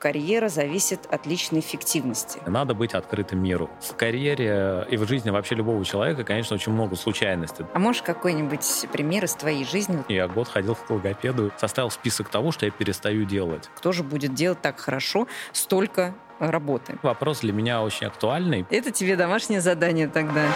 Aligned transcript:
Карьера 0.00 0.48
зависит 0.48 1.00
от 1.10 1.26
личной 1.26 1.60
эффективности. 1.60 2.40
Надо 2.46 2.72
быть 2.72 2.94
открытым 2.94 3.42
миру. 3.42 3.68
В 3.82 3.94
карьере 3.94 4.86
и 4.90 4.96
в 4.96 5.06
жизни 5.06 5.28
вообще 5.28 5.56
любого 5.56 5.84
человека, 5.84 6.24
конечно, 6.24 6.56
очень 6.56 6.72
много 6.72 6.96
случайностей. 6.96 7.66
А 7.74 7.78
можешь 7.78 8.00
какой-нибудь 8.00 8.86
пример 8.92 9.26
из 9.26 9.34
твоей 9.34 9.66
жизни? 9.66 10.02
Я 10.08 10.26
год 10.26 10.48
ходил 10.48 10.74
к 10.74 10.88
логопеду, 10.88 11.52
составил 11.58 11.90
список 11.90 12.30
того, 12.30 12.50
что 12.50 12.64
я 12.64 12.72
перестаю 12.72 13.26
делать. 13.26 13.68
Кто 13.76 13.92
же 13.92 14.02
будет 14.02 14.32
делать 14.32 14.62
так 14.62 14.80
хорошо 14.80 15.28
столько 15.52 16.14
работы? 16.38 16.98
Вопрос 17.02 17.40
для 17.40 17.52
меня 17.52 17.82
очень 17.82 18.06
актуальный. 18.06 18.64
Это 18.70 18.90
тебе 18.90 19.16
домашнее 19.16 19.60
задание 19.60 20.08
тогда. 20.08 20.46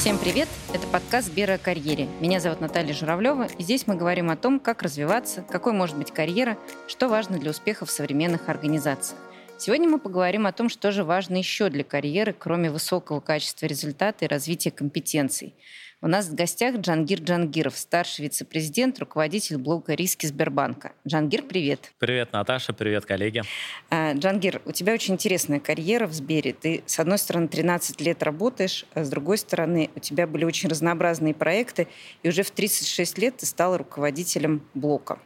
Всем 0.00 0.16
привет! 0.16 0.48
Это 0.72 0.86
подкаст 0.86 1.26
«Сбера 1.26 1.52
о 1.52 1.58
карьере». 1.58 2.08
Меня 2.20 2.40
зовут 2.40 2.62
Наталья 2.62 2.94
Журавлева, 2.94 3.48
и 3.58 3.62
здесь 3.62 3.86
мы 3.86 3.96
говорим 3.96 4.30
о 4.30 4.36
том, 4.36 4.58
как 4.58 4.82
развиваться, 4.82 5.42
какой 5.42 5.74
может 5.74 5.98
быть 5.98 6.10
карьера, 6.10 6.56
что 6.88 7.10
важно 7.10 7.38
для 7.38 7.50
успеха 7.50 7.84
в 7.84 7.90
современных 7.90 8.48
организациях. 8.48 9.20
Сегодня 9.58 9.90
мы 9.90 9.98
поговорим 9.98 10.46
о 10.46 10.52
том, 10.52 10.70
что 10.70 10.90
же 10.90 11.04
важно 11.04 11.36
еще 11.36 11.68
для 11.68 11.84
карьеры, 11.84 12.32
кроме 12.32 12.70
высокого 12.70 13.20
качества 13.20 13.66
результата 13.66 14.24
и 14.24 14.28
развития 14.28 14.70
компетенций– 14.70 15.54
у 16.02 16.08
нас 16.08 16.28
в 16.28 16.34
гостях 16.34 16.76
Джангир 16.76 17.20
Джангиров, 17.20 17.76
старший 17.76 18.24
вице-президент, 18.24 18.98
руководитель 18.98 19.58
блока 19.58 19.92
«Риски 19.92 20.24
Сбербанка». 20.24 20.92
Джангир, 21.06 21.42
привет. 21.42 21.92
Привет, 21.98 22.32
Наташа, 22.32 22.72
привет, 22.72 23.04
коллеги. 23.04 23.42
А, 23.90 24.14
Джангир, 24.14 24.62
у 24.64 24.72
тебя 24.72 24.94
очень 24.94 25.14
интересная 25.14 25.60
карьера 25.60 26.06
в 26.06 26.14
Сбере. 26.14 26.54
Ты, 26.54 26.82
с 26.86 26.98
одной 26.98 27.18
стороны, 27.18 27.48
13 27.48 28.00
лет 28.00 28.22
работаешь, 28.22 28.86
а 28.94 29.04
с 29.04 29.10
другой 29.10 29.36
стороны, 29.36 29.90
у 29.94 30.00
тебя 30.00 30.26
были 30.26 30.44
очень 30.44 30.70
разнообразные 30.70 31.34
проекты, 31.34 31.86
и 32.22 32.30
уже 32.30 32.44
в 32.44 32.50
36 32.50 33.18
лет 33.18 33.36
ты 33.36 33.44
стала 33.44 33.76
руководителем 33.76 34.62
блока. 34.72 35.18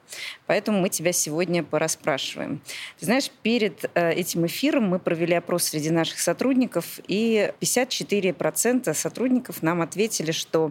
Поэтому 0.46 0.80
мы 0.80 0.88
тебя 0.88 1.12
сегодня 1.12 1.62
пораспрашиваем. 1.62 2.60
Ты 2.98 3.06
знаешь, 3.06 3.30
перед 3.42 3.88
э, 3.94 4.12
этим 4.12 4.44
эфиром 4.46 4.88
мы 4.88 4.98
провели 4.98 5.34
опрос 5.34 5.64
среди 5.64 5.90
наших 5.90 6.18
сотрудников, 6.18 6.98
и 7.06 7.52
54% 7.60 8.92
сотрудников 8.92 9.62
нам 9.62 9.80
ответили, 9.80 10.32
что 10.32 10.63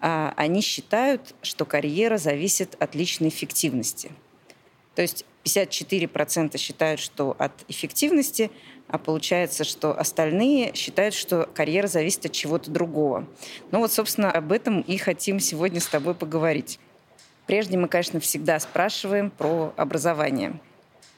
а, 0.00 0.32
они 0.36 0.62
считают, 0.62 1.34
что 1.42 1.64
карьера 1.64 2.16
зависит 2.16 2.76
от 2.80 2.94
личной 2.94 3.28
эффективности. 3.28 4.10
То 4.94 5.02
есть 5.02 5.24
54% 5.44 6.56
считают, 6.58 7.00
что 7.00 7.36
от 7.38 7.52
эффективности, 7.68 8.50
а 8.88 8.98
получается, 8.98 9.64
что 9.64 9.98
остальные 9.98 10.74
считают, 10.74 11.14
что 11.14 11.48
карьера 11.54 11.86
зависит 11.86 12.26
от 12.26 12.32
чего-то 12.32 12.70
другого. 12.70 13.26
Ну 13.70 13.78
вот, 13.78 13.92
собственно, 13.92 14.30
об 14.30 14.52
этом 14.52 14.80
и 14.80 14.96
хотим 14.96 15.40
сегодня 15.40 15.80
с 15.80 15.86
тобой 15.86 16.14
поговорить. 16.14 16.78
Прежде 17.46 17.78
мы, 17.78 17.88
конечно, 17.88 18.20
всегда 18.20 18.58
спрашиваем 18.60 19.30
про 19.30 19.72
образование. 19.76 20.60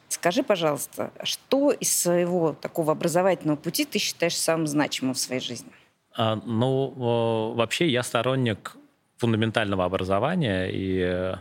Скажи, 0.08 0.42
пожалуйста, 0.42 1.10
что 1.22 1.70
из 1.72 1.94
своего 1.94 2.52
такого 2.52 2.92
образовательного 2.92 3.56
пути 3.56 3.84
ты 3.84 3.98
считаешь 3.98 4.36
самым 4.36 4.66
значимым 4.66 5.14
в 5.14 5.18
своей 5.18 5.40
жизни? 5.40 5.72
А, 6.14 6.36
ну, 6.44 7.52
вообще 7.54 7.88
я 7.88 8.02
сторонник 8.02 8.76
фундаментального 9.16 9.84
образования, 9.84 10.68
и 10.70 11.36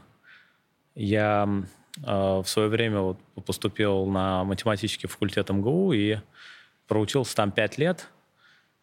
я 0.95 1.49
а, 2.03 2.41
в 2.41 2.47
свое 2.47 2.69
время 2.69 3.15
поступил 3.45 4.05
на 4.05 4.43
математический 4.43 5.09
факультет 5.09 5.49
МГУ 5.49 5.93
и 5.93 6.17
проучился 6.87 7.35
там 7.35 7.51
пять 7.51 7.77
лет. 7.77 8.07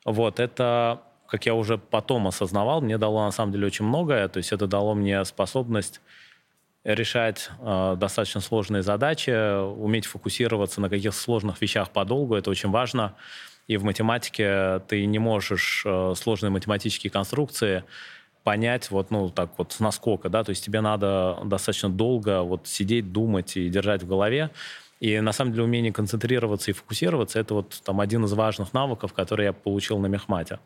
Вот, 0.05 0.41
это, 0.41 1.03
как 1.27 1.47
я 1.47 1.55
уже 1.55 1.79
потом 1.79 2.27
осознавал, 2.27 2.81
мне 2.81 2.99
дало 2.99 3.25
на 3.25 3.31
самом 3.31 3.53
деле 3.53 3.67
очень 3.67 3.85
многое. 3.85 4.29
То 4.29 4.39
есть 4.39 4.53
это 4.53 4.67
дало 4.67 4.95
мне 4.95 5.25
способность 5.25 6.01
решать 6.85 7.51
э, 7.61 7.97
достаточно 7.99 8.41
сложные 8.41 8.83
задачи, 8.83 9.31
уметь 9.61 10.07
фокусироваться 10.07 10.81
на 10.81 10.89
каких-то 10.89 11.19
сложных 11.19 11.61
вещах 11.61 11.91
подолгу. 11.91 12.35
Это 12.35 12.51
очень 12.51 12.71
важно. 12.71 13.15
И 13.69 13.77
в 13.77 13.85
математике 13.85 14.81
ты 14.89 15.05
не 15.07 15.19
можешь 15.19 15.83
э, 15.87 16.15
сложные 16.17 16.51
математические 16.51 17.11
конструкции 17.11 17.85
понять 18.43 18.91
вот, 18.91 19.11
ну, 19.11 19.29
так 19.29 19.51
вот 19.59 19.73
с 19.73 19.81
наскока, 19.81 20.31
да, 20.31 20.43
то 20.43 20.51
есть 20.51 20.65
тебе 20.65 20.81
надо 20.81 21.39
достаточно 21.45 21.91
долго 21.91 22.43
вот 22.43 22.67
сидеть, 22.67 23.13
думать 23.13 23.59
и 23.59 23.69
держать 23.69 24.03
в 24.03 24.09
голове. 24.09 24.51
И 25.01 25.21
на 25.21 25.33
самом 25.33 25.53
деле 25.53 25.65
умение 25.65 25.93
концентрироваться 25.93 26.71
и 26.71 26.75
фокусироваться– 26.75 27.39
это 27.41 27.55
вот 27.55 27.81
там 27.85 28.01
один 28.01 28.25
из 28.25 28.33
важных 28.33 28.73
навыков, 28.73 29.13
которые 29.13 29.47
я 29.47 29.53
получил 29.53 29.99
на 29.99 30.07
Мехмате. 30.07 30.59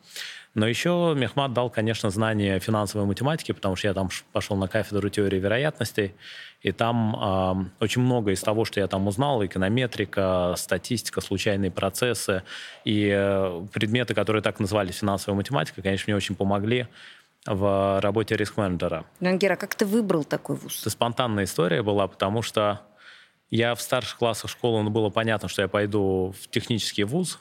Но 0.54 0.66
еще 0.66 1.14
Мехмат 1.16 1.52
дал, 1.52 1.70
конечно, 1.70 2.10
знание 2.10 2.58
финансовой 2.58 3.06
математики, 3.06 3.52
потому 3.52 3.76
что 3.76 3.88
я 3.88 3.94
там 3.94 4.08
пошел 4.32 4.56
на 4.56 4.68
кафедру 4.68 5.08
теории 5.08 5.38
вероятностей, 5.38 6.14
и 6.62 6.72
там 6.72 7.70
э, 7.80 7.84
очень 7.84 8.02
много 8.02 8.32
из 8.32 8.40
того, 8.40 8.64
что 8.64 8.80
я 8.80 8.86
там 8.86 9.06
узнал, 9.06 9.44
эконометрика, 9.44 10.54
статистика, 10.56 11.20
случайные 11.20 11.70
процессы 11.70 12.42
и 12.84 13.10
э, 13.12 13.66
предметы, 13.72 14.14
которые 14.14 14.42
так 14.42 14.60
назывались 14.60 14.96
финансовая 14.96 15.36
математика, 15.36 15.82
конечно, 15.82 16.04
мне 16.10 16.16
очень 16.16 16.34
помогли 16.34 16.86
в 17.46 18.00
работе 18.00 18.36
риск-менеджера. 18.36 19.04
Рангера, 19.20 19.56
как 19.56 19.74
ты 19.74 19.84
выбрал 19.84 20.24
такой 20.24 20.56
вуз? 20.56 20.80
Это 20.80 20.90
спонтанная 20.90 21.44
история 21.44 21.82
была, 21.82 22.06
потому 22.06 22.42
что 22.42 22.82
я 23.52 23.74
в 23.74 23.82
старших 23.82 24.16
классах 24.16 24.50
школы, 24.50 24.82
ну, 24.82 24.90
было 24.90 25.10
понятно, 25.10 25.46
что 25.46 25.60
я 25.60 25.68
пойду 25.68 26.34
в 26.40 26.48
технический 26.48 27.04
вуз, 27.04 27.38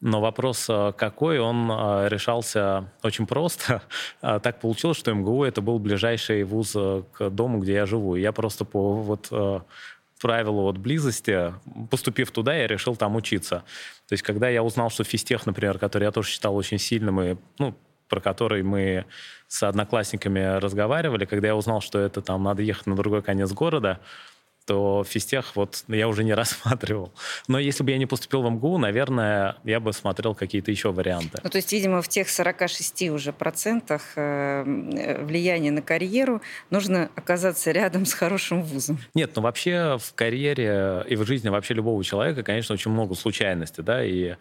но 0.00 0.22
вопрос 0.22 0.66
э, 0.70 0.92
какой, 0.96 1.38
он 1.38 1.70
э, 1.70 2.08
решался 2.08 2.90
очень 3.02 3.26
просто. 3.26 3.82
А 4.22 4.38
так 4.40 4.58
получилось, 4.60 4.96
что 4.96 5.12
МГУ 5.12 5.44
это 5.44 5.60
был 5.60 5.78
ближайший 5.78 6.44
вуз 6.44 6.72
э, 6.74 7.02
к 7.12 7.28
дому, 7.28 7.58
где 7.58 7.74
я 7.74 7.84
живу. 7.86 8.16
И 8.16 8.22
я 8.22 8.32
просто 8.32 8.64
по 8.64 8.94
вот 8.94 9.30
правилу 10.20 10.62
вот 10.62 10.78
близости, 10.78 11.52
поступив 11.90 12.30
туда, 12.30 12.54
я 12.54 12.66
решил 12.66 12.96
там 12.96 13.14
учиться. 13.14 13.62
То 14.08 14.14
есть, 14.14 14.22
когда 14.22 14.48
я 14.48 14.62
узнал, 14.62 14.90
что 14.90 15.04
физтех, 15.04 15.46
например, 15.46 15.78
который 15.78 16.04
я 16.04 16.10
тоже 16.10 16.30
считал 16.30 16.56
очень 16.56 16.78
сильным, 16.78 17.20
и, 17.20 17.36
ну, 17.58 17.74
про 18.08 18.20
который 18.20 18.62
мы 18.62 19.04
с 19.46 19.62
одноклассниками 19.62 20.58
разговаривали, 20.58 21.24
когда 21.24 21.48
я 21.48 21.56
узнал, 21.56 21.80
что 21.80 21.98
это 21.98 22.22
там 22.22 22.42
надо 22.42 22.62
ехать 22.62 22.86
на 22.86 22.96
другой 22.96 23.22
конец 23.22 23.52
города, 23.52 24.00
то 24.68 25.02
физтех 25.02 25.56
вот 25.56 25.84
я 25.88 26.06
уже 26.08 26.22
не 26.22 26.34
рассматривал. 26.40 27.12
Но 27.48 27.58
если 27.58 27.82
бы 27.82 27.90
я 27.90 27.98
не 27.98 28.04
поступил 28.04 28.42
в 28.42 28.50
МГУ, 28.50 28.76
наверное, 28.76 29.56
я 29.64 29.80
бы 29.80 29.94
смотрел 29.94 30.34
какие-то 30.34 30.70
еще 30.70 30.92
варианты. 30.92 31.38
Ну, 31.42 31.48
то 31.48 31.56
есть, 31.56 31.72
видимо, 31.72 32.02
в 32.02 32.08
тех 32.08 32.28
46 32.28 33.08
уже 33.08 33.32
процентах 33.32 34.02
э, 34.16 35.24
влияния 35.24 35.70
на 35.70 35.80
карьеру 35.80 36.42
нужно 36.68 37.10
оказаться 37.16 37.70
рядом 37.70 38.04
с 38.04 38.12
хорошим 38.12 38.62
вузом. 38.62 38.98
Нет, 39.14 39.32
ну 39.36 39.42
вообще 39.42 39.96
в 39.98 40.14
карьере 40.14 41.04
и 41.08 41.16
в 41.16 41.26
жизни 41.26 41.48
вообще 41.48 41.72
любого 41.72 42.04
человека, 42.04 42.42
конечно, 42.42 42.74
очень 42.74 42.90
много 42.90 43.14
случайностей, 43.14 43.82
да, 43.82 44.04
и 44.04 44.34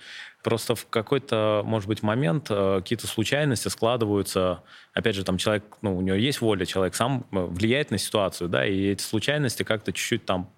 Просто 0.47 0.75
в 0.75 0.88
какой-то, 0.88 1.62
может 1.66 1.90
быть, 1.90 2.03
момент 2.03 2.47
э, 2.50 2.78
какие-то 2.78 3.06
случайности 3.06 3.68
складываются. 3.68 4.63
Опять 4.94 5.16
же, 5.16 5.25
там 5.25 5.38
человек, 5.38 5.66
ну, 5.81 5.97
у 5.97 6.00
него 6.00 6.16
есть 6.16 6.40
воля, 6.40 6.66
человек 6.66 6.96
сам 6.96 7.25
э, 7.34 7.38
влияет 7.38 7.91
на 7.91 7.97
ситуацию, 7.97 8.47
да, 8.47 8.66
и 8.66 8.86
эти 8.86 9.02
случайности 9.02 9.63
как-то 9.63 9.91
чуть-чуть 9.91 10.24
там 10.24 10.50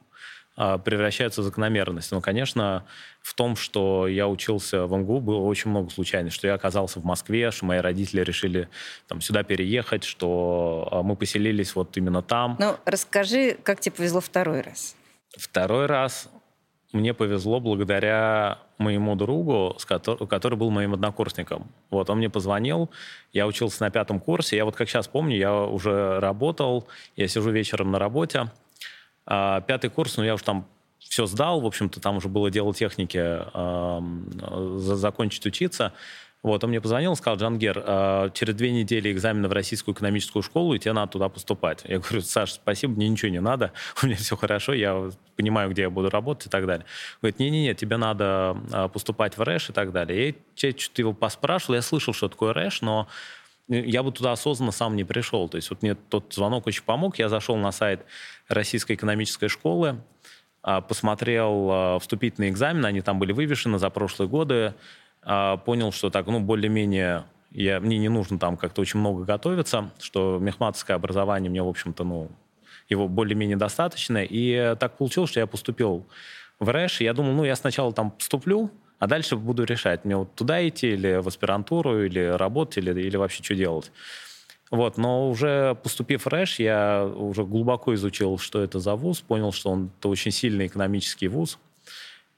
э, 0.58 0.78
превращаются 0.86 1.42
в 1.42 1.44
закономерность. 1.44 2.12
Но, 2.12 2.22
конечно, 2.22 2.86
в 3.24 3.34
том, 3.34 3.56
что 3.56 4.08
я 4.08 4.28
учился 4.28 4.86
в 4.86 4.96
МГУ, 4.96 5.22
было 5.22 5.40
очень 5.40 5.72
много 5.72 5.90
случайностей, 5.90 6.38
что 6.38 6.46
я 6.46 6.54
оказался 6.54 7.00
в 7.00 7.04
Москве, 7.04 7.50
что 7.50 7.66
мои 7.66 7.80
родители 7.80 8.22
решили 8.22 8.70
там, 9.08 9.22
сюда 9.22 9.42
переехать, 9.42 10.04
что 10.04 11.02
мы 11.04 11.16
поселились 11.16 11.74
вот 11.74 11.98
именно 11.98 12.22
там. 12.22 12.58
Ну, 12.60 12.78
расскажи, 12.86 13.58
как 13.64 13.80
тебе 13.80 13.96
повезло 13.96 14.22
второй 14.22 14.62
раз? 14.62 14.96
Второй 15.36 15.88
раз 15.88 16.30
мне 16.92 17.14
повезло 17.14 17.60
благодаря 17.60 18.60
моему 18.78 19.16
другу, 19.16 19.78
который, 19.86 20.28
который 20.28 20.58
был 20.58 20.72
моим 20.72 20.94
однокурсником. 20.94 21.68
Вот, 21.90 22.10
он 22.10 22.18
мне 22.18 22.30
позвонил, 22.30 22.90
я 23.32 23.46
учился 23.46 23.84
на 23.84 23.92
пятом 23.92 24.20
курсе, 24.20 24.58
я 24.58 24.66
вот 24.66 24.76
как 24.76 24.90
сейчас 24.90 25.08
помню, 25.08 25.38
я 25.38 25.54
уже 25.54 26.20
работал, 26.20 26.88
я 27.16 27.28
сижу 27.28 27.52
вечером 27.52 27.92
на 27.92 28.00
работе. 28.00 28.52
А, 29.26 29.62
пятый 29.62 29.90
курс, 29.90 30.18
ну 30.18 30.24
я 30.24 30.34
уже 30.34 30.44
там 30.44 30.66
все 30.98 31.26
сдал, 31.26 31.62
в 31.62 31.66
общем-то, 31.66 32.00
там 32.00 32.18
уже 32.18 32.28
было 32.28 32.52
дело 32.52 32.74
техники, 32.74 33.20
э, 33.22 34.00
закончить 34.78 35.46
учиться. 35.46 35.94
Вот, 36.42 36.64
он 36.64 36.70
мне 36.70 36.80
позвонил, 36.80 37.16
сказал, 37.18 37.38
Джангер, 37.38 37.84
э, 37.86 38.30
через 38.34 38.56
две 38.56 38.72
недели 38.72 39.12
экзамены 39.12 39.50
в 39.50 39.52
Российскую 39.52 39.94
экономическую 39.94 40.42
школу, 40.42 40.74
и 40.74 40.80
тебе 40.80 40.94
надо 40.94 41.12
туда 41.12 41.28
поступать. 41.28 41.82
Я 41.84 42.00
говорю, 42.00 42.22
Саш, 42.22 42.54
спасибо, 42.54 42.94
мне 42.94 43.10
ничего 43.10 43.30
не 43.30 43.42
надо, 43.42 43.74
у 44.04 44.06
меня 44.06 44.16
все 44.16 44.38
хорошо, 44.38 44.74
я 44.74 45.10
понимаю, 45.36 45.70
где 45.70 45.84
я 45.84 45.90
буду 45.90 46.10
работать 46.10 46.48
и 46.48 46.50
так 46.50 46.66
далее. 46.66 46.86
Говорит, 47.22 47.40
не-не-не, 47.40 47.76
тебе 47.76 47.98
надо 47.98 48.58
э, 48.72 48.88
поступать 48.88 49.38
в 49.38 49.42
РЭШ 49.42 49.72
и 49.72 49.74
так 49.74 49.92
далее. 49.92 50.36
Я 50.56 50.72
что-то 50.72 51.02
его 51.02 51.14
поспрашивал, 51.14 51.76
я 51.76 51.82
слышал, 51.82 52.14
что 52.14 52.30
такое 52.30 52.54
РЭШ, 52.54 52.82
но 52.82 53.10
я 53.68 54.02
бы 54.02 54.12
туда 54.14 54.32
осознанно 54.32 54.72
сам 54.72 54.96
не 54.96 55.04
пришел. 55.04 55.50
То 55.50 55.58
есть 55.58 55.70
вот 55.70 55.82
мне 55.82 55.96
тот 55.96 56.34
звонок 56.34 56.68
очень 56.68 56.84
помог. 56.84 57.20
Я 57.20 57.28
зашел 57.28 57.58
на 57.58 57.72
сайт 57.72 58.06
Российской 58.48 58.94
экономической 58.94 59.50
школы, 59.50 60.02
э, 60.64 60.82
посмотрел 60.88 62.00
вступительные 62.00 62.50
экзамены, 62.50 62.88
они 62.88 63.02
там 63.02 63.20
были 63.20 63.34
вывешены 63.34 63.78
за 63.78 63.90
прошлые 63.90 64.30
годы, 64.30 64.74
а, 65.32 65.58
понял, 65.58 65.92
что 65.92 66.10
так, 66.10 66.26
ну, 66.26 66.40
более-менее 66.40 67.24
я, 67.52 67.80
мне 67.80 68.00
не 68.00 68.10
нужно 68.10 68.40
там 68.40 68.58
как-то 68.58 68.82
очень 68.82 69.00
много 69.00 69.26
готовиться, 69.26 69.92
что 70.00 70.40
мехматовское 70.42 70.96
образование 70.96 71.52
мне, 71.52 71.62
в 71.62 71.68
общем-то, 71.68 72.04
ну, 72.04 72.32
его 72.90 73.08
более-менее 73.08 73.56
достаточно. 73.56 74.24
И 74.24 74.76
так 74.80 74.98
получилось, 74.98 75.30
что 75.30 75.40
я 75.40 75.46
поступил 75.46 76.08
в 76.60 76.68
РЭШ. 76.68 77.02
Я 77.02 77.14
думал, 77.14 77.34
ну, 77.34 77.44
я 77.44 77.56
сначала 77.56 77.94
там 77.94 78.10
поступлю, 78.10 78.72
а 78.98 79.06
дальше 79.06 79.36
буду 79.36 79.66
решать, 79.66 80.04
мне 80.04 80.18
вот 80.18 80.34
туда 80.34 80.68
идти 80.68 80.94
или 80.94 81.18
в 81.18 81.28
аспирантуру, 81.28 82.04
или 82.04 82.26
работать, 82.26 82.80
или, 82.80 83.00
или 83.00 83.16
вообще 83.16 83.44
что 83.44 83.54
делать. 83.54 83.92
Вот, 84.72 84.98
но 84.98 85.30
уже 85.30 85.76
поступив 85.84 86.26
в 86.26 86.28
РЭШ, 86.28 86.60
я 86.60 87.06
уже 87.06 87.44
глубоко 87.44 87.94
изучил, 87.94 88.40
что 88.40 88.64
это 88.64 88.80
за 88.80 88.96
вуз, 88.96 89.22
понял, 89.22 89.52
что 89.52 89.70
он 89.70 89.92
это 90.00 90.10
очень 90.10 90.32
сильный 90.32 90.66
экономический 90.66 91.28
вуз, 91.28 91.60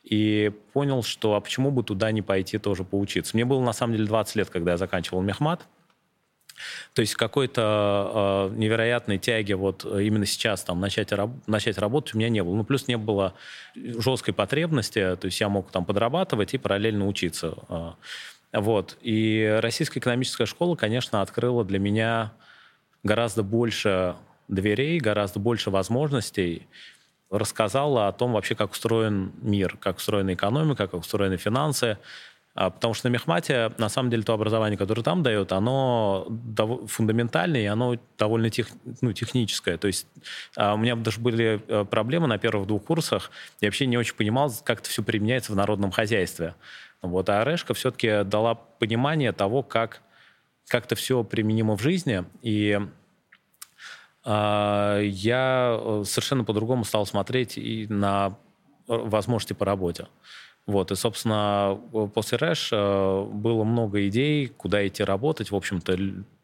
и 0.03 0.51
понял, 0.74 1.03
что 1.03 1.36
а 1.36 1.42
почему 1.42 1.71
бы 1.71 1.83
туда 1.83 2.12
не 2.12 2.21
пойти 2.21 2.57
тоже 2.57 2.83
поучиться. 2.83 3.36
Мне 3.36 3.45
было 3.45 3.62
на 3.62 3.74
самом 3.74 3.94
деле 3.94 4.07
20 4.07 4.36
лет, 4.36 4.50
когда 4.50 4.71
я 4.71 4.77
заканчивал 4.77 5.21
мехмат, 5.21 5.68
то 6.94 7.01
есть 7.01 7.15
какой-то 7.15 8.50
э, 8.51 8.56
невероятной 8.56 9.18
тяги 9.18 9.53
вот 9.53 9.86
именно 9.86 10.25
сейчас 10.25 10.63
там 10.63 10.80
начать, 10.80 11.12
раб- 11.12 11.48
начать 11.48 11.77
работать 11.77 12.13
у 12.13 12.18
меня 12.18 12.30
не 12.30 12.44
было. 12.44 12.56
Ну, 12.56 12.63
плюс 12.63 12.88
не 12.88 12.98
было 12.98 13.33
жесткой 13.75 14.33
потребности, 14.33 15.15
то 15.15 15.25
есть 15.25 15.39
я 15.39 15.50
мог 15.50 15.71
там 15.71 15.86
подрабатывать 15.86 16.53
и 16.53 16.57
параллельно 16.57 17.07
учиться. 17.07 17.56
Э, 17.69 17.92
вот. 18.53 18.98
И 19.01 19.59
Российская 19.62 20.00
экономическая 20.00 20.45
школа, 20.45 20.75
конечно, 20.75 21.21
открыла 21.21 21.63
для 21.63 21.80
меня 21.80 22.33
гораздо 23.03 23.44
больше 23.44 24.15
дверей, 24.48 25.00
гораздо 25.00 25.39
больше 25.39 25.69
возможностей, 25.69 26.68
рассказала 27.31 28.07
о 28.07 28.12
том 28.12 28.33
вообще, 28.33 28.56
как 28.56 28.72
устроен 28.72 29.31
мир, 29.42 29.78
как 29.80 29.98
устроена 29.98 30.33
экономика, 30.33 30.88
как 30.88 31.00
устроены 31.00 31.38
финансы, 31.38 31.98
а, 32.54 32.69
потому 32.69 32.94
что 32.94 33.07
на 33.07 33.13
мехмате, 33.13 33.72
на 33.78 33.88
самом 33.88 34.10
деле, 34.10 34.24
то 34.24 34.33
образование, 34.33 34.78
которое 34.78 35.04
там 35.04 35.24
дают, 35.24 35.54
оно 35.54 36.28
фундаментальное, 36.88 37.62
и 37.62 37.66
оно 37.66 37.95
довольно 38.18 38.50
тех, 38.50 38.68
ну, 39.00 39.13
техническое. 39.13 39.78
То 39.78 39.88
есть 39.88 40.06
а, 40.57 40.74
у 40.74 40.78
меня 40.78 40.98
даже 40.98 41.22
были 41.22 41.62
э, 41.68 41.86
проблемы 41.86 42.28
на 42.28 42.38
первых 42.38 42.68
двух 42.68 42.83
курсах. 42.83 43.31
Я 43.62 43.69
вообще 43.69 43.86
не 43.86 43.98
очень 43.98 44.16
понимал, 44.16 44.51
как 44.66 44.81
это 44.81 44.89
все 44.89 45.01
применяется 45.01 45.54
в 45.54 45.56
народном 45.56 45.92
хозяйстве. 45.92 46.56
Вот, 47.01 47.30
а 47.30 47.42
Орешка 47.42 47.74
все-таки 47.74 48.24
дала 48.25 48.56
понимание 48.56 49.31
того, 49.31 49.63
как, 49.63 50.01
как 50.68 50.86
это 50.86 50.95
все 50.95 51.24
применимо 51.24 51.77
в 51.77 51.81
жизни. 51.81 52.25
И 52.42 52.80
я 54.26 55.80
э, 55.80 56.04
совершенно 56.06 56.44
по-другому 56.44 56.84
стал 56.84 57.06
смотреть 57.06 57.58
и 57.58 57.88
на 57.90 58.38
э, 58.88 58.96
возможности 58.96 59.54
по 59.54 59.66
работе. 59.66 60.08
Вот, 60.68 60.92
и, 60.92 60.96
собственно, 60.96 61.80
после 62.14 62.38
Рэш 62.38 62.70
э, 62.72 63.24
было 63.32 63.64
много 63.64 64.08
идей, 64.08 64.48
куда 64.48 64.86
идти 64.88 65.04
работать. 65.04 65.50
В 65.50 65.56
общем-то, 65.56 65.98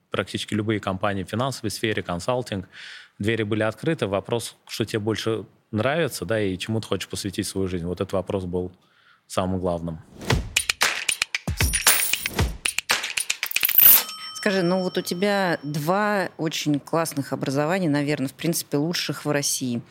практически 0.09 0.55
любые 0.55 0.79
компании 0.79 1.23
в 1.23 1.29
финансовой 1.29 1.69
сфере, 1.69 2.01
консалтинг, 2.01 2.67
двери 3.19 3.43
были 3.43 3.63
открыты. 3.63 4.07
Вопрос, 4.07 4.55
что 4.67 4.85
тебе 4.85 4.99
больше 4.99 5.45
нравится, 5.71 6.25
да, 6.25 6.41
и 6.41 6.57
чему 6.57 6.81
ты 6.81 6.87
хочешь 6.87 7.07
посвятить 7.07 7.45
свою 7.45 7.67
жизнь. 7.67 7.85
Вот 7.85 8.01
этот 8.01 8.13
вопрос 8.13 8.45
был 8.45 8.71
самым 9.27 9.59
главным. 9.59 9.99
Скажи, 14.47 14.63
ну 14.63 14.81
вот 14.81 14.97
у 14.97 15.01
тебя 15.01 15.59
два 15.61 16.29
очень 16.37 16.79
классных 16.79 17.33
образования, 17.33 17.89
наверное, 17.89 18.29
в 18.29 18.33
принципе, 18.33 18.77
лучших 18.77 19.25
в 19.25 19.29
России. 19.29 19.81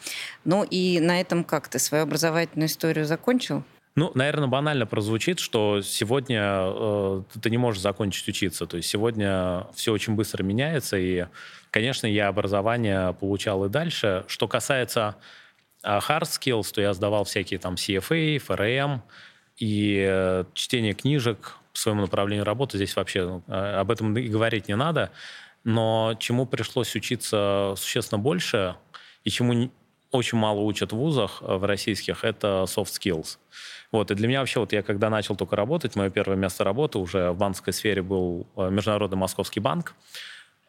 Ну 0.46 0.64
и 0.64 0.98
на 0.98 1.20
этом 1.20 1.44
как 1.44 1.68
ты 1.68 1.78
свою 1.78 2.04
образовательную 2.04 2.68
историю 2.68 3.04
закончил? 3.04 3.64
Ну, 3.96 4.12
наверное, 4.14 4.48
банально 4.48 4.86
прозвучит, 4.86 5.40
что 5.40 5.82
сегодня 5.82 6.40
э, 6.42 7.22
ты 7.42 7.50
не 7.50 7.58
можешь 7.58 7.82
закончить 7.82 8.26
учиться. 8.28 8.64
То 8.64 8.78
есть 8.78 8.88
сегодня 8.88 9.66
все 9.74 9.92
очень 9.92 10.14
быстро 10.14 10.42
меняется, 10.42 10.96
и, 10.96 11.26
конечно, 11.70 12.06
я 12.06 12.28
образование 12.28 13.12
получал 13.12 13.62
и 13.66 13.68
дальше. 13.68 14.24
Что 14.26 14.48
касается 14.48 15.16
э, 15.82 15.98
hard 15.98 16.22
skills, 16.22 16.72
то 16.72 16.80
я 16.80 16.94
сдавал 16.94 17.24
всякие 17.24 17.60
там 17.60 17.74
CFA, 17.74 18.38
FRM, 18.38 19.00
и 19.58 20.02
э, 20.08 20.44
чтение 20.54 20.94
книжек 20.94 21.56
своему 21.78 22.02
направлению 22.02 22.44
работы 22.44 22.76
здесь 22.76 22.94
вообще 22.96 23.24
ну, 23.24 23.42
э, 23.46 23.80
об 23.80 23.90
этом 23.90 24.16
и 24.16 24.28
говорить 24.28 24.68
не 24.68 24.76
надо. 24.76 25.10
Но 25.64 26.14
чему 26.18 26.46
пришлось 26.46 26.94
учиться 26.94 27.74
существенно 27.76 28.18
больше, 28.18 28.76
и 29.24 29.30
чему 29.30 29.70
очень 30.12 30.38
мало 30.38 30.60
учат 30.60 30.92
в 30.92 30.96
вузах 30.96 31.42
э, 31.42 31.56
в 31.56 31.64
российских, 31.64 32.24
это 32.24 32.64
soft 32.66 32.92
skills. 32.98 33.38
Вот, 33.92 34.10
и 34.10 34.14
для 34.14 34.28
меня 34.28 34.40
вообще, 34.40 34.60
вот 34.60 34.72
я 34.72 34.82
когда 34.82 35.10
начал 35.10 35.36
только 35.36 35.56
работать, 35.56 35.96
мое 35.96 36.10
первое 36.10 36.36
место 36.36 36.64
работы 36.64 36.98
уже 36.98 37.30
в 37.30 37.36
банковской 37.36 37.72
сфере 37.72 38.02
был 38.02 38.46
э, 38.56 38.68
Международный 38.70 39.18
Московский 39.18 39.60
банк, 39.60 39.94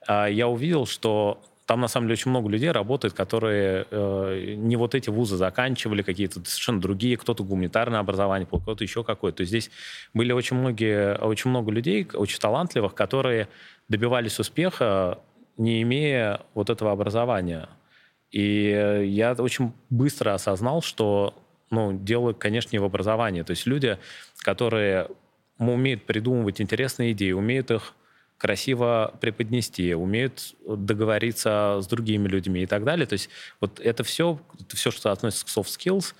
а 0.07 0.27
я 0.27 0.47
увидел, 0.47 0.85
что 0.85 1.41
там 1.67 1.81
на 1.81 1.89
самом 1.89 2.07
деле 2.07 2.13
очень 2.13 2.31
много 2.31 2.49
людей 2.49 2.71
работает, 2.71 3.13
которые 3.13 3.85
э, 3.91 4.55
не 4.55 4.77
вот 4.77 4.95
эти 4.95 5.09
вузы 5.09 5.35
заканчивали, 5.35 6.01
какие-то 6.01 6.35
совершенно 6.45 6.79
другие, 6.79 7.17
кто-то 7.17 7.43
гуманитарное 7.43 7.99
образование, 7.99 8.47
кто-то 8.47 8.83
еще 8.85 9.03
какое-то. 9.03 9.37
То 9.37 9.41
есть 9.41 9.49
здесь 9.51 9.71
были 10.13 10.31
очень, 10.31 10.55
многие, 10.55 11.17
очень 11.17 11.49
много 11.49 11.69
людей, 11.71 12.07
очень 12.13 12.39
талантливых, 12.39 12.95
которые 12.95 13.49
добивались 13.89 14.39
успеха, 14.39 15.19
не 15.57 15.81
имея 15.81 16.39
вот 16.53 16.69
этого 16.69 16.93
образования. 16.93 17.67
И 18.31 19.03
я 19.05 19.33
очень 19.33 19.73
быстро 19.89 20.33
осознал, 20.33 20.81
что 20.81 21.33
ну, 21.69 21.91
дело, 21.91 22.31
конечно, 22.31 22.69
не 22.71 22.79
в 22.79 22.85
образовании. 22.85 23.41
То 23.41 23.51
есть 23.51 23.65
люди, 23.65 23.97
которые 24.37 25.09
умеют 25.57 26.05
придумывать 26.05 26.61
интересные 26.61 27.11
идеи, 27.11 27.33
умеют 27.33 27.71
их 27.71 27.93
красиво 28.37 29.13
преподнести, 29.19 29.93
умеют 29.93 30.55
договориться 30.65 31.79
с 31.81 31.87
другими 31.87 32.27
людьми 32.27 32.61
и 32.61 32.65
так 32.65 32.83
далее. 32.83 33.05
То 33.05 33.13
есть 33.13 33.29
вот 33.59 33.79
это 33.79 34.03
все, 34.03 34.39
это 34.59 34.75
все, 34.75 34.91
что 34.91 35.11
относится 35.11 35.45
к 35.45 35.49
soft 35.49 35.67
skills, 35.67 36.13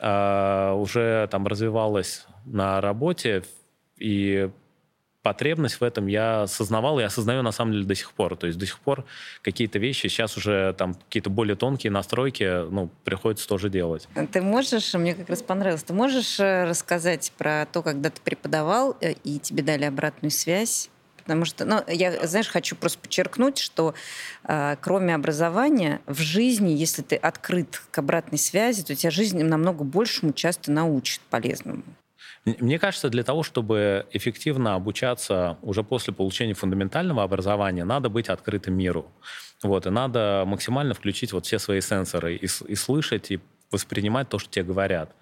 а, 0.00 0.74
уже 0.74 1.28
там 1.30 1.46
развивалось 1.46 2.26
на 2.46 2.80
работе, 2.80 3.42
и 3.98 4.50
потребность 5.22 5.80
в 5.80 5.84
этом 5.84 6.06
я 6.06 6.42
осознавал 6.42 7.00
и 7.00 7.02
осознаю 7.02 7.42
на 7.42 7.52
самом 7.52 7.72
деле 7.72 7.84
до 7.84 7.94
сих 7.94 8.12
пор. 8.12 8.36
То 8.36 8.46
есть 8.46 8.58
до 8.58 8.64
сих 8.64 8.78
пор 8.78 9.04
какие-то 9.42 9.78
вещи, 9.78 10.06
сейчас 10.06 10.36
уже 10.38 10.74
там 10.78 10.94
какие-то 10.94 11.28
более 11.28 11.56
тонкие 11.56 11.90
настройки, 11.90 12.70
ну, 12.70 12.88
приходится 13.04 13.46
тоже 13.46 13.68
делать. 13.68 14.08
Ты 14.32 14.40
можешь, 14.40 14.94
мне 14.94 15.14
как 15.14 15.28
раз 15.28 15.42
понравилось, 15.42 15.82
ты 15.82 15.92
можешь 15.92 16.40
э, 16.40 16.64
рассказать 16.64 17.32
про 17.36 17.66
то, 17.70 17.82
когда 17.82 18.08
ты 18.08 18.22
преподавал, 18.22 18.96
э, 19.00 19.12
и 19.24 19.38
тебе 19.38 19.62
дали 19.62 19.84
обратную 19.84 20.30
связь? 20.30 20.88
Потому 21.28 21.44
что, 21.44 21.66
ну, 21.66 21.84
я, 21.88 22.26
знаешь, 22.26 22.48
хочу 22.48 22.74
просто 22.74 22.98
подчеркнуть, 23.00 23.58
что 23.58 23.92
э, 24.44 24.76
кроме 24.80 25.14
образования 25.14 26.00
в 26.06 26.18
жизни, 26.18 26.70
если 26.70 27.02
ты 27.02 27.16
открыт 27.16 27.82
к 27.90 27.98
обратной 27.98 28.38
связи, 28.38 28.82
то 28.82 28.94
тебя 28.94 29.10
жизнь 29.10 29.42
намного 29.42 29.84
большему 29.84 30.32
часто 30.32 30.72
научит 30.72 31.20
полезному. 31.28 31.82
Мне 32.46 32.78
кажется, 32.78 33.10
для 33.10 33.24
того, 33.24 33.42
чтобы 33.42 34.06
эффективно 34.10 34.74
обучаться 34.74 35.58
уже 35.60 35.84
после 35.84 36.14
получения 36.14 36.54
фундаментального 36.54 37.22
образования, 37.22 37.84
надо 37.84 38.08
быть 38.08 38.30
открытым 38.30 38.74
миру. 38.74 39.12
Вот, 39.62 39.86
и 39.86 39.90
надо 39.90 40.44
максимально 40.46 40.94
включить 40.94 41.34
вот 41.34 41.44
все 41.44 41.58
свои 41.58 41.82
сенсоры 41.82 42.36
и, 42.36 42.46
и 42.46 42.74
слышать, 42.74 43.30
и 43.32 43.40
воспринимать 43.70 44.30
то, 44.30 44.38
что 44.38 44.50
тебе 44.50 44.64
говорят. 44.64 45.14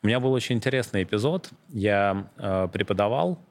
У 0.00 0.06
меня 0.06 0.20
был 0.20 0.32
очень 0.32 0.54
интересный 0.54 1.02
эпизод. 1.02 1.50
Я 1.70 2.30
э, 2.36 2.68
преподавал, 2.72 3.44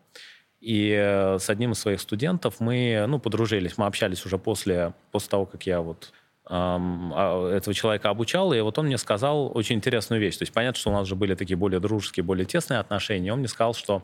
и 0.61 0.91
э, 0.91 1.39
с 1.39 1.49
одним 1.49 1.71
из 1.71 1.79
своих 1.79 2.01
студентов 2.01 2.59
мы 2.59 3.05
ну, 3.07 3.19
подружились. 3.19 3.77
Мы 3.77 3.85
общались 3.85 4.25
уже 4.25 4.37
после, 4.37 4.93
после 5.11 5.29
того, 5.29 5.45
как 5.45 5.65
я 5.65 5.81
вот 5.81 6.11
а, 6.51 7.49
этого 7.51 7.73
человека 7.73 8.09
обучал, 8.09 8.53
и 8.53 8.59
вот 8.59 8.77
он 8.79 8.87
мне 8.87 8.97
сказал 8.97 9.55
очень 9.55 9.75
интересную 9.75 10.19
вещь. 10.19 10.37
То 10.37 10.43
есть 10.43 10.53
понятно, 10.53 10.79
что 10.79 10.89
у 10.89 10.93
нас 10.93 11.07
же 11.07 11.15
были 11.15 11.35
такие 11.35 11.55
более 11.55 11.79
дружеские, 11.79 12.23
более 12.23 12.45
тесные 12.45 12.79
отношения. 12.79 13.31
Он 13.31 13.39
мне 13.39 13.47
сказал, 13.47 13.73
что 13.73 14.03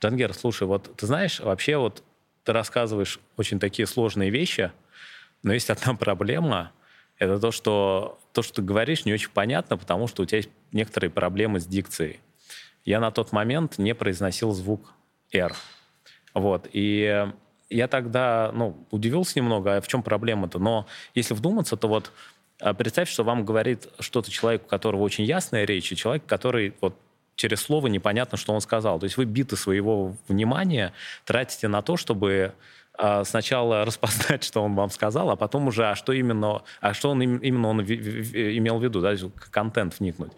Джангер, 0.00 0.32
слушай, 0.32 0.66
вот 0.66 0.94
ты 0.96 1.06
знаешь, 1.06 1.40
вообще 1.40 1.76
вот 1.76 2.02
ты 2.44 2.52
рассказываешь 2.52 3.20
очень 3.36 3.58
такие 3.58 3.86
сложные 3.86 4.30
вещи, 4.30 4.72
но 5.42 5.52
есть 5.52 5.70
одна 5.70 5.94
проблема. 5.98 6.72
Это 7.18 7.38
то, 7.38 7.50
что 7.50 8.18
то, 8.32 8.42
что 8.42 8.54
ты 8.54 8.62
говоришь, 8.62 9.04
не 9.04 9.12
очень 9.12 9.30
понятно, 9.30 9.76
потому 9.76 10.06
что 10.06 10.22
у 10.22 10.26
тебя 10.26 10.38
есть 10.38 10.50
некоторые 10.72 11.10
проблемы 11.10 11.60
с 11.60 11.66
дикцией. 11.66 12.20
Я 12.84 12.98
на 12.98 13.10
тот 13.10 13.32
момент 13.32 13.78
не 13.78 13.94
произносил 13.94 14.52
звук 14.52 14.92
«р». 15.32 15.54
Вот. 16.34 16.68
И 16.72 17.26
я 17.70 17.88
тогда 17.88 18.50
ну, 18.54 18.76
удивился 18.90 19.38
немного, 19.38 19.76
а 19.76 19.80
в 19.80 19.88
чем 19.88 20.02
проблема-то? 20.02 20.58
Но 20.58 20.86
если 21.14 21.34
вдуматься, 21.34 21.76
то 21.76 21.88
вот 21.88 22.12
а, 22.60 22.74
представь, 22.74 23.08
что 23.10 23.24
вам 23.24 23.44
говорит 23.44 23.88
что-то 23.98 24.30
человек, 24.30 24.62
у 24.64 24.68
которого 24.68 25.02
очень 25.02 25.24
ясная 25.24 25.64
речь, 25.64 25.90
и 25.92 25.96
человек, 25.96 26.24
который 26.26 26.74
вот 26.80 26.96
через 27.34 27.60
слово 27.60 27.88
непонятно, 27.88 28.38
что 28.38 28.52
он 28.52 28.60
сказал. 28.60 28.98
То 29.00 29.04
есть 29.04 29.16
вы 29.16 29.24
биты 29.24 29.56
своего 29.56 30.16
внимания 30.28 30.92
тратите 31.24 31.68
на 31.68 31.82
то, 31.82 31.96
чтобы 31.96 32.54
а, 32.94 33.24
сначала 33.24 33.84
распознать, 33.86 34.44
что 34.44 34.62
он 34.62 34.74
вам 34.74 34.90
сказал, 34.90 35.30
а 35.30 35.36
потом 35.36 35.66
уже, 35.68 35.86
а 35.86 35.94
что 35.94 36.12
именно, 36.12 36.62
а 36.80 36.94
что 36.94 37.10
он 37.10 37.22
именно 37.22 37.68
он 37.68 37.80
имел 37.82 38.78
в 38.78 38.84
виду, 38.84 39.00
да, 39.00 39.14
контент 39.50 39.98
вникнуть. 39.98 40.32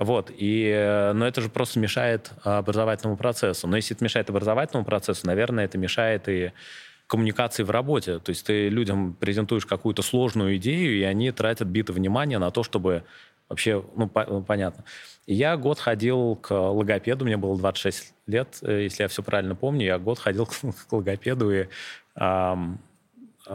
Вот, 0.00 0.32
и, 0.34 1.12
но 1.14 1.26
это 1.26 1.42
же 1.42 1.50
просто 1.50 1.78
мешает 1.78 2.32
образовательному 2.42 3.18
процессу. 3.18 3.68
Но 3.68 3.76
если 3.76 3.94
это 3.94 4.02
мешает 4.02 4.30
образовательному 4.30 4.86
процессу, 4.86 5.26
наверное, 5.26 5.66
это 5.66 5.76
мешает 5.76 6.26
и 6.26 6.52
коммуникации 7.06 7.64
в 7.64 7.70
работе. 7.70 8.18
То 8.18 8.30
есть 8.30 8.46
ты 8.46 8.70
людям 8.70 9.12
презентуешь 9.12 9.66
какую-то 9.66 10.00
сложную 10.00 10.56
идею, 10.56 10.98
и 10.98 11.02
они 11.02 11.30
тратят 11.32 11.68
битое 11.68 11.94
внимание 11.94 12.38
на 12.38 12.50
то, 12.50 12.62
чтобы 12.62 13.04
вообще, 13.50 13.84
ну, 13.94 14.08
по, 14.08 14.24
ну, 14.24 14.42
понятно. 14.42 14.84
Я 15.26 15.58
год 15.58 15.78
ходил 15.78 16.36
к 16.36 16.54
логопеду, 16.54 17.26
мне 17.26 17.36
было 17.36 17.58
26 17.58 18.14
лет, 18.26 18.58
э, 18.62 18.84
если 18.84 19.02
я 19.02 19.08
все 19.08 19.22
правильно 19.22 19.54
помню, 19.54 19.84
я 19.84 19.98
год 19.98 20.18
ходил 20.18 20.46
к, 20.46 20.52
к 20.88 20.92
логопеду, 20.92 21.52
и 21.52 21.66
эм, 22.14 22.80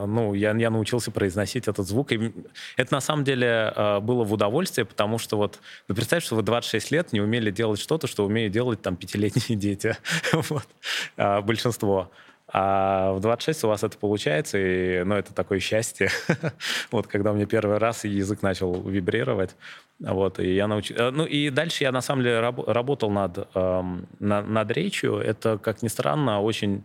ну, 0.05 0.33
я, 0.33 0.53
я 0.55 0.69
научился 0.69 1.11
произносить 1.11 1.67
этот 1.67 1.87
звук. 1.87 2.11
И 2.11 2.33
это 2.77 2.93
на 2.93 3.01
самом 3.01 3.23
деле 3.23 3.73
э, 3.75 3.99
было 3.99 4.23
в 4.23 4.33
удовольствие, 4.33 4.85
потому 4.85 5.17
что 5.17 5.37
вот, 5.37 5.59
ну, 5.87 5.95
представь, 5.95 6.23
что 6.23 6.35
вы 6.35 6.43
26 6.43 6.91
лет 6.91 7.13
не 7.13 7.21
умели 7.21 7.51
делать 7.51 7.79
что-то, 7.79 8.07
что 8.07 8.25
умеют 8.25 8.53
делать 8.53 8.81
там 8.81 8.95
пятилетние 8.95 9.57
дети, 9.59 9.97
вот, 10.33 10.67
э, 11.17 11.41
большинство. 11.41 12.11
А 12.47 13.13
в 13.13 13.21
26 13.21 13.63
у 13.63 13.67
вас 13.69 13.83
это 13.83 13.97
получается, 13.97 14.57
и, 14.57 15.03
ну, 15.03 15.15
это 15.15 15.33
такое 15.33 15.59
счастье. 15.59 16.09
вот, 16.91 17.07
когда 17.07 17.31
у 17.31 17.35
меня 17.35 17.47
первый 17.47 17.77
раз 17.77 18.05
язык 18.05 18.43
начал 18.43 18.81
вибрировать, 18.81 19.55
вот, 19.99 20.39
и 20.39 20.53
я. 20.53 20.65
Э, 20.65 21.09
ну, 21.11 21.25
и 21.25 21.49
дальше 21.49 21.83
я, 21.83 21.91
на 21.91 22.01
самом 22.01 22.23
деле, 22.23 22.39
раб- 22.41 22.67
работал 22.67 23.09
над, 23.09 23.47
эм, 23.55 24.07
над, 24.19 24.47
над 24.47 24.71
речью. 24.71 25.17
Это, 25.17 25.57
как 25.57 25.81
ни 25.81 25.87
странно, 25.87 26.41
очень 26.41 26.83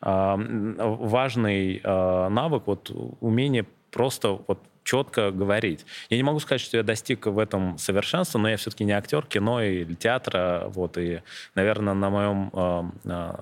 важный 0.00 1.80
э, 1.82 2.28
навык, 2.28 2.62
вот, 2.66 2.90
умение 3.20 3.66
просто 3.90 4.38
вот 4.46 4.60
четко 4.84 5.30
говорить. 5.30 5.84
Я 6.08 6.16
не 6.16 6.22
могу 6.22 6.40
сказать, 6.40 6.62
что 6.62 6.78
я 6.78 6.82
достиг 6.82 7.26
в 7.26 7.38
этом 7.38 7.76
совершенства, 7.76 8.38
но 8.38 8.48
я 8.48 8.56
все-таки 8.56 8.84
не 8.84 8.92
актер 8.92 9.26
кино 9.26 9.62
или 9.62 9.94
театра, 9.94 10.64
вот, 10.68 10.96
и, 10.96 11.20
наверное, 11.54 11.94
на 11.94 12.10
моем, 12.10 12.50
э, 12.52 12.82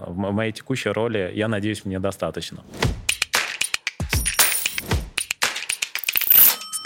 в 0.09 0.33
моей 0.33 0.53
текущей 0.53 0.91
роли, 0.91 1.31
я 1.35 1.49
надеюсь, 1.49 1.85
мне 1.85 2.01
достаточно. 2.01 2.65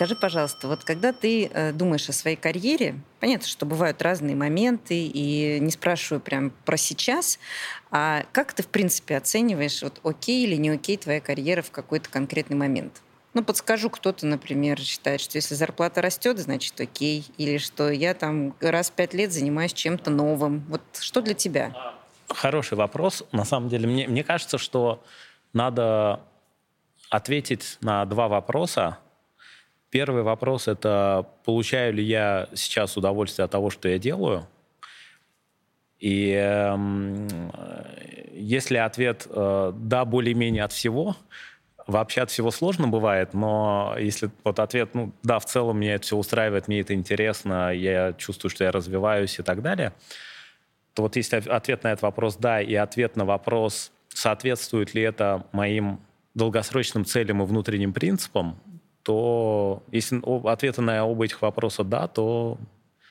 Скажи, 0.00 0.16
пожалуйста, 0.16 0.66
вот 0.66 0.82
когда 0.82 1.12
ты 1.12 1.44
э, 1.44 1.72
думаешь 1.72 2.08
о 2.08 2.14
своей 2.14 2.36
карьере, 2.36 2.94
понятно, 3.20 3.46
что 3.46 3.66
бывают 3.66 4.00
разные 4.00 4.34
моменты, 4.34 4.94
и 4.94 5.58
не 5.60 5.70
спрашиваю 5.70 6.22
прям 6.22 6.52
про 6.64 6.78
сейчас, 6.78 7.38
а 7.90 8.22
как 8.32 8.54
ты, 8.54 8.62
в 8.62 8.68
принципе, 8.68 9.18
оцениваешь, 9.18 9.82
вот 9.82 10.00
окей 10.02 10.46
или 10.46 10.56
не 10.56 10.70
окей 10.70 10.96
твоя 10.96 11.20
карьера 11.20 11.60
в 11.60 11.70
какой-то 11.70 12.08
конкретный 12.08 12.56
момент? 12.56 13.02
Ну, 13.34 13.44
подскажу, 13.44 13.90
кто-то, 13.90 14.24
например, 14.24 14.80
считает, 14.80 15.20
что 15.20 15.36
если 15.36 15.54
зарплата 15.54 16.00
растет, 16.00 16.38
значит 16.38 16.80
окей. 16.80 17.26
Или 17.36 17.58
что 17.58 17.90
я 17.90 18.14
там 18.14 18.54
раз 18.60 18.88
в 18.88 18.94
пять 18.94 19.12
лет 19.12 19.34
занимаюсь 19.34 19.74
чем-то 19.74 20.10
новым. 20.10 20.64
Вот 20.70 20.80
что 20.98 21.20
для 21.20 21.34
тебя? 21.34 21.74
Хороший 22.26 22.78
вопрос. 22.78 23.22
На 23.32 23.44
самом 23.44 23.68
деле, 23.68 23.86
мне, 23.86 24.08
мне 24.08 24.24
кажется, 24.24 24.56
что 24.56 25.04
надо 25.52 26.20
ответить 27.10 27.76
на 27.82 28.06
два 28.06 28.28
вопроса. 28.28 28.96
Первый 29.90 30.22
вопрос– 30.22 30.68
это 30.68 31.26
получаю 31.44 31.94
ли 31.94 32.04
я 32.04 32.48
сейчас 32.54 32.96
удовольствие 32.96 33.44
от 33.44 33.50
того, 33.50 33.70
что 33.70 33.88
я 33.88 33.98
делаю? 33.98 34.46
И 35.98 36.32
э, 36.32 37.28
если 38.32 38.76
ответ 38.76 39.26
э, 39.28 39.72
«да, 39.74 40.04
более-менее 40.04 40.64
от 40.64 40.72
всего», 40.72 41.16
Вообще 41.86 42.20
от 42.20 42.30
всего 42.30 42.52
сложно 42.52 42.86
бывает, 42.86 43.34
но 43.34 43.96
если 43.98 44.30
вот 44.44 44.60
ответ, 44.60 44.94
ну 44.94 45.12
да, 45.24 45.40
в 45.40 45.46
целом 45.46 45.80
меня 45.80 45.94
это 45.94 46.04
все 46.04 46.16
устраивает, 46.16 46.68
мне 46.68 46.80
это 46.80 46.94
интересно, 46.94 47.74
я 47.74 48.12
чувствую, 48.12 48.48
что 48.48 48.62
я 48.62 48.70
развиваюсь 48.70 49.40
и 49.40 49.42
так 49.42 49.60
далее, 49.60 49.92
то 50.94 51.02
вот 51.02 51.16
если 51.16 51.38
ответ 51.48 51.82
на 51.82 51.88
этот 51.88 52.02
вопрос 52.02 52.36
«да», 52.36 52.60
и 52.60 52.74
ответ 52.74 53.16
на 53.16 53.24
вопрос, 53.24 53.90
соответствует 54.08 54.94
ли 54.94 55.02
это 55.02 55.46
моим 55.50 55.98
долгосрочным 56.34 57.04
целям 57.04 57.42
и 57.42 57.46
внутренним 57.46 57.92
принципам, 57.92 58.60
то 59.02 59.82
если 59.90 60.20
ответы 60.48 60.82
на 60.82 61.04
оба 61.04 61.24
этих 61.24 61.42
вопроса 61.42 61.84
«да», 61.84 62.06
то, 62.08 62.58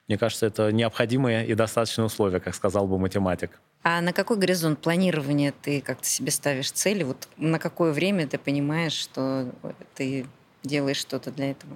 мне 0.08 0.18
кажется, 0.18 0.46
это 0.46 0.72
необходимые 0.72 1.48
и 1.48 1.56
достаточные 1.56 2.06
условия, 2.06 2.40
как 2.40 2.56
сказал 2.56 2.88
бы 2.88 2.98
математик. 3.00 3.60
А 3.82 4.02
на 4.02 4.12
какой 4.12 4.38
горизонт 4.38 4.80
планирования 4.80 5.54
ты 5.62 5.82
как-то 5.82 6.06
себе 6.06 6.32
ставишь 6.32 6.72
цели? 6.72 7.04
Вот 7.04 7.28
на 7.38 7.60
какое 7.60 7.94
время 7.94 8.28
ты 8.28 8.38
понимаешь, 8.38 8.94
что 8.94 9.50
ты 9.96 10.26
делаешь 10.64 10.98
что-то 10.98 11.32
для 11.32 11.52
этого? 11.52 11.74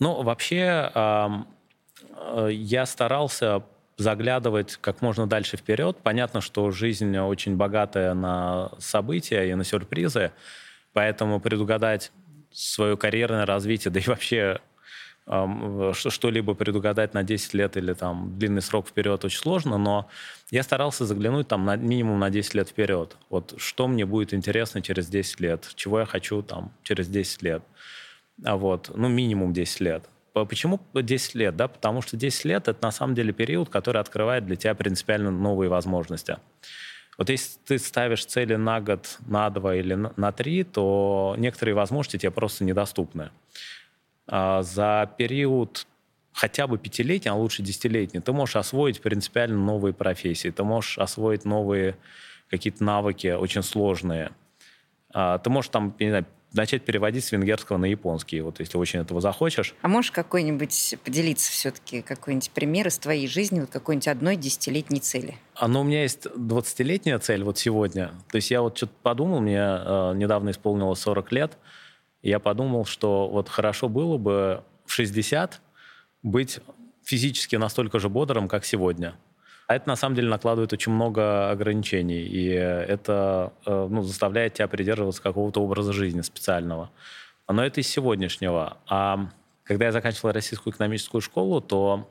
Ну, 0.00 0.22
вообще, 0.22 0.90
э, 0.94 2.48
я 2.50 2.86
старался 2.86 3.62
заглядывать 3.96 4.76
как 4.80 5.02
можно 5.02 5.26
дальше 5.26 5.56
вперед. 5.56 5.98
Понятно, 6.02 6.40
что 6.40 6.70
жизнь 6.72 7.16
очень 7.16 7.56
богатая 7.56 8.14
на 8.14 8.72
события 8.78 9.48
и 9.48 9.54
на 9.54 9.62
сюрпризы, 9.62 10.32
поэтому 10.92 11.40
предугадать 11.40 12.10
свое 12.54 12.96
карьерное 12.96 13.44
развитие, 13.46 13.90
да 13.92 14.00
и 14.00 14.04
вообще 14.06 14.60
что-либо 15.26 16.52
предугадать 16.52 17.14
на 17.14 17.22
10 17.22 17.54
лет 17.54 17.78
или 17.78 17.94
там 17.94 18.38
длинный 18.38 18.60
срок 18.60 18.88
вперед 18.88 19.24
очень 19.24 19.38
сложно, 19.38 19.78
но 19.78 20.06
я 20.50 20.62
старался 20.62 21.06
заглянуть 21.06 21.48
там 21.48 21.64
на, 21.64 21.76
минимум 21.76 22.18
на 22.18 22.28
10 22.28 22.54
лет 22.54 22.68
вперед. 22.68 23.16
Вот 23.30 23.54
что 23.56 23.88
мне 23.88 24.04
будет 24.04 24.34
интересно 24.34 24.82
через 24.82 25.08
10 25.08 25.40
лет, 25.40 25.70
чего 25.76 26.00
я 26.00 26.06
хочу 26.06 26.42
там 26.42 26.72
через 26.82 27.08
10 27.08 27.42
лет. 27.42 27.62
А 28.44 28.56
вот, 28.56 28.90
ну, 28.94 29.08
минимум 29.08 29.54
10 29.54 29.80
лет. 29.80 30.04
Почему 30.34 30.80
10 30.92 31.34
лет? 31.36 31.56
Да? 31.56 31.68
Потому 31.68 32.02
что 32.02 32.16
10 32.18 32.44
лет— 32.44 32.68
это 32.68 32.84
на 32.84 32.92
самом 32.92 33.14
деле 33.14 33.32
период, 33.32 33.70
который 33.70 34.00
открывает 34.02 34.44
для 34.44 34.56
тебя 34.56 34.74
принципиально 34.74 35.30
новые 35.30 35.70
возможности. 35.70 36.36
Вот 37.16 37.28
если 37.30 37.58
ты 37.64 37.78
ставишь 37.78 38.24
цели 38.24 38.56
на 38.56 38.80
год, 38.80 39.18
на 39.26 39.50
два 39.50 39.74
или 39.74 39.94
на 39.94 40.32
три, 40.32 40.64
то 40.64 41.34
некоторые 41.38 41.74
возможности 41.74 42.18
тебе 42.18 42.30
просто 42.30 42.64
недоступны. 42.64 43.30
А, 44.26 44.62
за 44.62 45.10
период 45.16 45.86
хотя 46.32 46.66
бы 46.66 46.78
пятилетний, 46.78 47.30
а 47.30 47.34
лучше 47.34 47.62
десятилетний, 47.62 48.20
ты 48.20 48.32
можешь 48.32 48.56
освоить 48.56 49.00
принципиально 49.00 49.56
новые 49.56 49.94
профессии, 49.94 50.50
ты 50.50 50.64
можешь 50.64 50.98
освоить 50.98 51.44
новые 51.44 51.96
какие-то 52.50 52.82
навыки 52.82 53.28
очень 53.28 53.62
сложные. 53.62 54.32
А, 55.12 55.38
ты 55.38 55.50
можешь 55.50 55.70
там, 55.70 55.94
не 55.98 56.08
знаю, 56.08 56.26
начать 56.54 56.84
переводить 56.84 57.24
с 57.24 57.32
венгерского 57.32 57.76
на 57.76 57.86
японский, 57.86 58.40
вот 58.40 58.60
если 58.60 58.78
очень 58.78 59.00
этого 59.00 59.20
захочешь. 59.20 59.74
А 59.82 59.88
можешь 59.88 60.10
какой-нибудь 60.10 60.96
поделиться 61.04 61.50
все-таки, 61.52 62.02
какой-нибудь 62.02 62.50
пример 62.50 62.88
из 62.88 62.98
твоей 62.98 63.26
жизни, 63.28 63.60
вот 63.60 63.70
какой-нибудь 63.70 64.08
одной 64.08 64.36
десятилетней 64.36 65.00
цели? 65.00 65.36
А, 65.54 65.68
ну, 65.68 65.80
у 65.80 65.84
меня 65.84 66.02
есть 66.02 66.26
двадцатилетняя 66.36 67.18
цель 67.18 67.42
вот 67.42 67.58
сегодня. 67.58 68.12
То 68.30 68.36
есть 68.36 68.50
я 68.50 68.62
вот 68.62 68.76
что-то 68.76 68.92
подумал, 69.02 69.40
мне 69.40 69.58
э, 69.58 70.12
недавно 70.14 70.50
исполнилось 70.50 71.00
40 71.00 71.32
лет, 71.32 71.58
я 72.22 72.38
подумал, 72.38 72.86
что 72.86 73.28
вот 73.28 73.48
хорошо 73.48 73.88
было 73.88 74.16
бы 74.16 74.64
в 74.86 74.92
60 74.92 75.60
быть 76.22 76.60
физически 77.04 77.56
настолько 77.56 77.98
же 77.98 78.08
бодрым, 78.08 78.48
как 78.48 78.64
сегодня. 78.64 79.14
А 79.66 79.76
это 79.76 79.88
на 79.88 79.96
самом 79.96 80.14
деле 80.14 80.28
накладывает 80.28 80.72
очень 80.72 80.92
много 80.92 81.50
ограничений, 81.50 82.22
и 82.22 82.48
это 82.48 83.52
э, 83.64 83.88
ну, 83.90 84.02
заставляет 84.02 84.54
тебя 84.54 84.68
придерживаться 84.68 85.22
какого-то 85.22 85.62
образа 85.62 85.92
жизни 85.92 86.20
специального. 86.20 86.90
Но 87.48 87.64
это 87.64 87.80
из 87.80 87.88
сегодняшнего. 87.88 88.76
А 88.88 89.28
когда 89.64 89.86
я 89.86 89.92
заканчивал 89.92 90.32
российскую 90.32 90.74
экономическую 90.74 91.20
школу, 91.22 91.60
то 91.60 92.08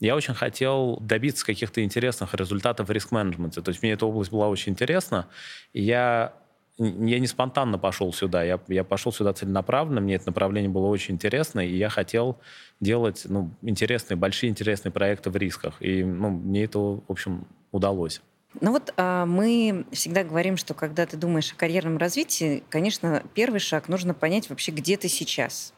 я 0.00 0.14
очень 0.14 0.34
хотел 0.34 0.98
добиться 1.00 1.46
каких-то 1.46 1.82
интересных 1.82 2.34
результатов 2.34 2.88
в 2.88 2.92
риск-менеджменте. 2.92 3.62
То 3.62 3.70
есть 3.70 3.82
мне 3.82 3.92
эта 3.92 4.04
область 4.04 4.30
была 4.30 4.48
очень 4.48 4.72
интересна, 4.72 5.26
и 5.72 5.82
я 5.82 6.34
я 6.78 7.18
не 7.18 7.26
спонтанно 7.26 7.78
пошел 7.78 8.12
сюда, 8.12 8.42
я, 8.42 8.60
я 8.68 8.84
пошел 8.84 9.12
сюда 9.12 9.32
целенаправленно, 9.32 10.00
мне 10.00 10.16
это 10.16 10.26
направление 10.26 10.70
было 10.70 10.86
очень 10.86 11.14
интересно, 11.14 11.60
и 11.60 11.76
я 11.76 11.88
хотел 11.88 12.38
делать 12.80 13.22
ну, 13.26 13.50
интересные, 13.62 14.16
большие 14.16 14.50
интересные 14.50 14.92
проекты 14.92 15.30
в 15.30 15.36
рисках. 15.36 15.76
И 15.80 16.02
ну, 16.02 16.30
мне 16.30 16.64
это, 16.64 16.78
в 16.78 17.02
общем, 17.08 17.46
удалось. 17.70 18.20
Ну 18.60 18.72
вот 18.72 18.92
а, 18.96 19.26
мы 19.26 19.84
всегда 19.92 20.22
говорим, 20.22 20.56
что 20.56 20.74
когда 20.74 21.06
ты 21.06 21.16
думаешь 21.16 21.52
о 21.52 21.56
карьерном 21.56 21.98
развитии, 21.98 22.62
конечно, 22.70 23.22
первый 23.34 23.60
шаг 23.60 23.88
нужно 23.88 24.14
понять 24.14 24.48
вообще, 24.48 24.72
где 24.72 24.96
ты 24.96 25.08
сейчас. 25.08 25.72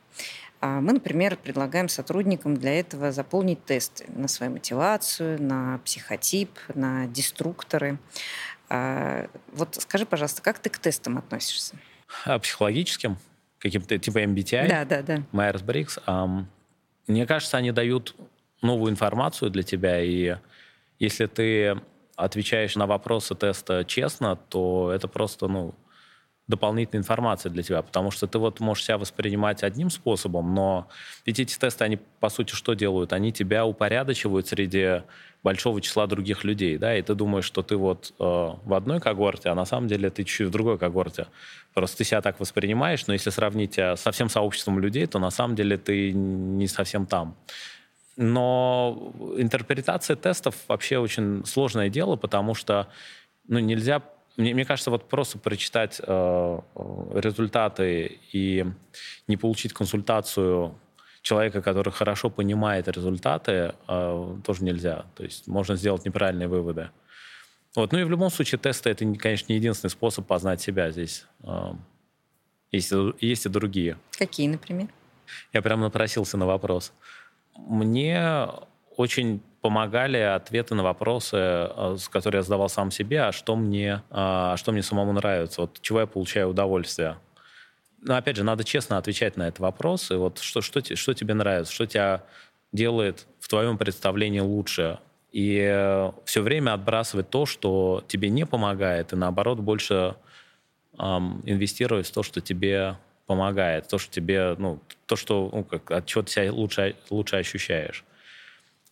А 0.61 0.81
мы, 0.81 0.95
например, 0.95 1.37
предлагаем 1.37 1.88
сотрудникам 1.88 2.57
для 2.57 2.81
этого 2.81 3.12
заполнить 3.12 3.65
тесты 3.65 4.07
на 4.09 4.26
свою 4.26 4.53
мотивацию, 4.53 5.41
на 5.41 5.79
психотип, 5.85 6.50
на 6.75 7.07
деструкторы. 7.07 7.99
А, 8.68 9.28
вот 9.52 9.76
скажи, 9.76 10.06
пожалуйста, 10.06 10.42
как 10.42 10.58
ты 10.58 10.70
к 10.70 10.78
тестам 10.78 11.18
относишься? 11.18 11.76
А 12.25 12.38
психологическим? 12.38 13.16
Каким-то 13.58 13.99
типа 13.99 14.23
MBTI? 14.23 14.68
Да, 14.68 14.85
да, 14.85 15.02
да. 15.02 15.23
Майерс-Брикс. 15.32 15.99
Um, 16.06 16.44
мне 17.06 17.26
кажется, 17.26 17.56
они 17.56 17.73
дают 17.73 18.14
новую 18.62 18.92
информацию 18.92 19.50
для 19.50 19.62
тебя, 19.62 20.00
и 20.02 20.37
если 20.99 21.26
ты 21.26 21.80
отвечаешь 22.16 22.76
на 22.76 22.87
вопросы 22.87 23.35
теста 23.35 23.85
честно, 23.85 24.37
то 24.37 24.90
это 24.92 25.08
просто, 25.08 25.49
ну, 25.49 25.75
дополнительной 26.49 27.00
информации 27.00 27.49
для 27.49 27.62
тебя, 27.62 27.83
потому 27.83 28.11
что 28.11 28.26
ты 28.26 28.38
вот 28.38 28.61
можешь 28.61 28.85
себя 28.85 28.99
воспринимать 28.99 29.65
одним 29.65 29.91
способом, 29.91 30.55
но 30.55 30.88
ведь 31.25 31.41
эти 31.41 31.59
тесты, 31.59 31.85
они 31.85 31.99
по 32.21 32.29
сути 32.29 32.55
что 32.55 32.75
делают? 32.75 33.12
Они 33.12 33.33
тебя 33.33 33.67
упорядочивают 33.67 34.47
среди 34.47 35.03
большого 35.43 35.81
числа 35.81 36.07
других 36.07 36.45
людей, 36.45 36.79
да, 36.79 36.97
и 36.97 37.03
ты 37.03 37.15
думаешь, 37.15 37.45
что 37.45 37.62
ты 37.62 37.76
вот 37.76 38.15
э, 38.19 38.23
в 38.23 38.75
одной 38.75 39.00
когорте, 39.00 39.49
а 39.49 39.55
на 39.55 39.65
самом 39.65 39.88
деле 39.88 40.11
ты 40.11 40.25
чуть-чуть 40.25 40.49
в 40.49 40.50
другой 40.50 40.79
когорте. 40.79 41.26
Просто 41.75 41.99
ты 41.99 42.05
себя 42.05 42.23
так 42.23 42.38
воспринимаешь, 42.41 43.07
но 43.07 43.12
если 43.12 43.31
сравнить 43.31 43.73
тебя 43.73 43.97
со 43.97 44.11
всем 44.12 44.29
сообществом 44.29 44.79
людей, 44.79 45.07
то 45.07 45.19
на 45.19 45.31
самом 45.31 45.57
деле 45.57 45.79
ты 45.79 46.12
не 46.12 46.69
совсем 46.69 47.07
там. 47.07 47.37
Но 48.17 49.12
интерпретация 49.37 50.17
тестов 50.17 50.55
вообще 50.69 50.99
очень 50.99 51.45
сложное 51.45 51.91
дело, 51.91 52.17
потому 52.17 52.55
что 52.55 52.88
ну, 53.47 53.59
нельзя 53.59 54.03
мне, 54.37 54.55
мне 54.55 54.64
кажется, 54.64 54.90
вот 54.90 55.09
просто 55.09 55.38
прочитать 55.38 56.00
э, 56.05 56.61
результаты 57.14 58.21
и 58.33 58.66
не 59.26 59.37
получить 59.37 59.73
консультацию 59.73 60.78
человека, 61.23 61.62
который 61.62 61.93
хорошо 61.93 62.31
понимает 62.31 62.88
результаты, 62.88 63.75
э, 63.88 64.37
тоже 64.45 64.64
нельзя. 64.64 65.07
То 65.14 65.25
есть 65.25 65.47
можно 65.47 65.76
сделать 65.76 66.05
неправильные 66.05 66.49
выводы. 66.49 66.90
Вот. 67.75 67.93
Ну 67.93 67.99
и 67.99 68.05
в 68.05 68.11
любом 68.11 68.31
случае 68.31 68.59
тесты 68.59 68.90
это, 68.90 69.05
конечно, 69.16 69.47
не 69.52 69.57
единственный 69.57 69.90
способ 69.90 70.26
познать 70.26 70.61
себя 70.61 70.90
здесь. 70.90 71.26
Э, 71.43 71.73
есть, 72.73 72.93
есть 73.21 73.47
и 73.47 73.49
другие. 73.49 73.99
Какие, 74.19 74.49
например? 74.49 74.88
Я 75.52 75.62
прям 75.62 75.81
напросился 75.81 76.37
на 76.37 76.47
вопрос. 76.47 76.93
Мне 77.57 78.49
очень 78.97 79.43
помогали 79.66 80.18
ответы 80.18 80.76
на 80.76 80.85
вопросы, 80.85 81.37
э, 81.37 81.96
которые 82.08 82.38
я 82.38 82.42
задавал 82.44 82.68
сам 82.68 82.92
себе, 82.92 83.23
а 83.23 83.32
что 83.32 83.56
мне, 83.56 84.00
а 84.11 84.56
что 84.56 84.70
мне 84.70 84.80
самому 84.80 85.12
нравится, 85.12 85.62
вот 85.62 85.80
чего 85.82 85.99
я 85.99 86.06
получаю 86.06 86.50
удовольствие. 86.50 87.16
Но 88.00 88.14
опять 88.14 88.37
же, 88.37 88.44
надо 88.44 88.62
честно 88.62 88.96
отвечать 88.96 89.37
на 89.37 89.49
этот 89.49 89.58
вопрос. 89.58 90.12
И 90.12 90.14
вот 90.14 90.38
что, 90.38 90.61
что, 90.61 90.80
что 90.94 91.14
тебе 91.14 91.35
нравится, 91.35 91.73
что 91.73 91.85
тебя 91.87 92.23
делает 92.70 93.26
в 93.40 93.49
твоем 93.49 93.76
представлении 93.76 94.38
лучше. 94.38 95.00
И 95.32 95.58
э, 95.68 96.12
все 96.25 96.42
время 96.42 96.75
отбрасывать 96.75 97.28
то, 97.28 97.44
что 97.44 98.04
тебе 98.06 98.28
не 98.30 98.46
помогает, 98.46 99.12
и 99.12 99.16
наоборот 99.16 99.58
больше 99.58 100.14
эм, 100.96 101.42
инвестировать 101.44 102.06
в 102.06 102.12
то, 102.12 102.23
что 102.23 102.40
тебе 102.40 102.99
помогает, 103.26 103.88
то, 103.88 103.99
что 103.99 104.12
тебе, 104.12 104.54
ну, 104.58 104.78
то, 105.06 105.16
что, 105.16 105.50
ну, 105.52 105.64
как, 105.64 105.90
от 105.90 106.06
чего 106.06 106.23
ты 106.23 106.30
себя 106.30 106.52
лучше, 106.52 106.94
лучше 107.11 107.35
ощущаешь. 107.35 108.04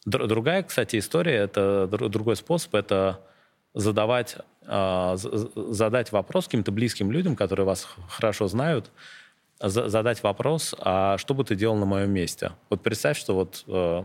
Другая, 0.05 0.63
кстати, 0.63 0.99
история, 0.99 1.37
это 1.37 1.87
другой 1.87 2.37
способ, 2.37 2.75
это 2.75 3.21
задавать, 3.73 4.37
а, 4.67 5.17
задать 5.17 6.13
вопрос 6.13 6.45
каким-то 6.45 6.73
близким 6.73 7.11
людям, 7.11 7.37
которые 7.37 7.67
вас 7.67 7.89
хорошо 8.09 8.47
знают, 8.49 8.91
задать 9.61 10.23
вопрос, 10.23 10.75
а 10.79 11.17
что 11.19 11.35
бы 11.35 11.45
ты 11.45 11.55
делал 11.55 11.77
на 11.77 11.87
моем 11.87 12.11
месте? 12.11 12.53
Вот 12.71 12.83
представь, 12.83 13.19
что 13.19 13.35
вот 13.35 13.65
э, 13.67 14.03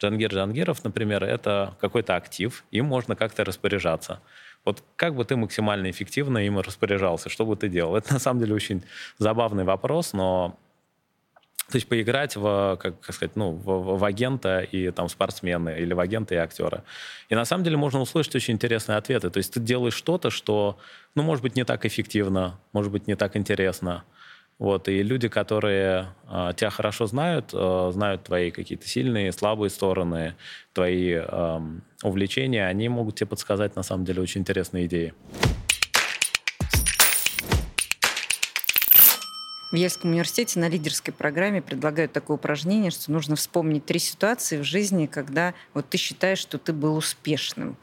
Джангир 0.00 0.34
Джангиров, 0.34 0.84
например, 0.84 1.24
это 1.24 1.76
какой-то 1.80 2.16
актив, 2.16 2.64
им 2.70 2.86
можно 2.86 3.16
как-то 3.16 3.44
распоряжаться. 3.44 4.20
Вот 4.64 4.82
как 4.96 5.14
бы 5.14 5.24
ты 5.24 5.36
максимально 5.36 5.90
эффективно 5.90 6.38
им 6.38 6.58
распоряжался, 6.58 7.28
что 7.28 7.46
бы 7.46 7.56
ты 7.56 7.68
делал? 7.68 7.96
Это 7.96 8.12
на 8.12 8.18
самом 8.18 8.40
деле 8.40 8.54
очень 8.54 8.82
забавный 9.18 9.64
вопрос, 9.64 10.12
но 10.12 10.58
то 11.70 11.76
есть 11.76 11.88
поиграть 11.88 12.36
в, 12.36 12.76
как, 12.80 12.94
сказать, 13.14 13.36
ну, 13.36 13.52
в, 13.52 13.98
в 13.98 14.04
агента 14.04 14.60
и 14.60 14.90
там 14.90 15.08
спортсмена 15.08 15.70
или 15.70 15.94
в 15.94 16.00
агента 16.00 16.34
и 16.34 16.38
актера. 16.38 16.84
И 17.28 17.34
на 17.34 17.44
самом 17.44 17.64
деле 17.64 17.76
можно 17.76 18.00
услышать 18.00 18.34
очень 18.34 18.54
интересные 18.54 18.98
ответы. 18.98 19.30
То 19.30 19.38
есть 19.38 19.54
ты 19.54 19.60
делаешь 19.60 19.94
что-то, 19.94 20.30
что, 20.30 20.78
ну, 21.14 21.22
может 21.22 21.42
быть, 21.42 21.56
не 21.56 21.64
так 21.64 21.86
эффективно, 21.86 22.58
может 22.72 22.92
быть, 22.92 23.06
не 23.06 23.14
так 23.14 23.36
интересно. 23.36 24.04
Вот, 24.58 24.86
и 24.86 25.02
люди, 25.02 25.28
которые 25.28 26.08
э, 26.28 26.52
тебя 26.54 26.70
хорошо 26.70 27.06
знают, 27.06 27.50
э, 27.52 27.90
знают 27.92 28.24
твои 28.24 28.50
какие-то 28.50 28.86
сильные, 28.86 29.32
слабые 29.32 29.70
стороны, 29.70 30.36
твои 30.72 31.14
э, 31.14 31.60
увлечения, 32.04 32.66
они 32.66 32.88
могут 32.88 33.16
тебе 33.16 33.26
подсказать, 33.26 33.74
на 33.76 33.82
самом 33.82 34.04
деле, 34.04 34.22
очень 34.22 34.42
интересные 34.42 34.86
идеи. 34.86 35.14
В 39.72 39.74
Ельском 39.74 40.10
университете 40.10 40.60
на 40.60 40.68
лидерской 40.68 41.14
программе 41.14 41.62
предлагают 41.62 42.12
такое 42.12 42.36
упражнение, 42.36 42.90
что 42.90 43.10
нужно 43.10 43.36
вспомнить 43.36 43.86
три 43.86 43.98
ситуации 43.98 44.58
в 44.58 44.64
жизни, 44.64 45.06
когда 45.06 45.54
вот 45.72 45.88
ты 45.88 45.96
считаешь, 45.96 46.40
что 46.40 46.58
ты 46.58 46.74
был 46.74 46.94
успешным. 46.94 47.78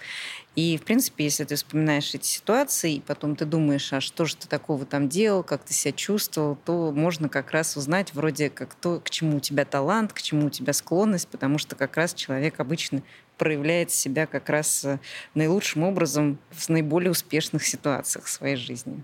И, 0.56 0.78
в 0.78 0.84
принципе, 0.84 1.24
если 1.24 1.46
ты 1.46 1.56
вспоминаешь 1.56 2.14
эти 2.14 2.28
ситуации, 2.28 2.98
и 2.98 3.00
потом 3.00 3.36
ты 3.36 3.46
думаешь, 3.46 3.92
а 3.92 4.02
что 4.02 4.26
же 4.26 4.36
ты 4.36 4.48
такого 4.48 4.86
там 4.86 5.10
делал, 5.10 5.42
как 5.42 5.64
ты 5.64 5.74
себя 5.74 5.92
чувствовал, 5.92 6.60
то 6.64 6.92
можно 6.92 7.28
как 7.28 7.50
раз 7.50 7.76
узнать 7.76 8.14
вроде 8.14 8.52
как 8.52 8.76
то, 8.76 9.00
к 9.00 9.10
чему 9.10 9.38
у 9.38 9.40
тебя 9.40 9.66
талант, 9.66 10.14
к 10.14 10.22
чему 10.22 10.46
у 10.46 10.50
тебя 10.52 10.74
склонность, 10.74 11.28
потому 11.28 11.58
что 11.58 11.76
как 11.76 11.98
раз 11.98 12.14
человек 12.14 12.60
обычно 12.60 13.02
проявляет 13.40 13.90
себя 13.90 14.28
как 14.28 14.48
раз 14.50 14.86
э, 14.86 15.00
наилучшим 15.34 15.82
образом 15.82 16.38
в 16.52 16.70
наиболее 16.70 17.10
успешных 17.10 17.66
ситуациях 17.66 18.28
своей 18.28 18.58
жизни. 18.58 19.04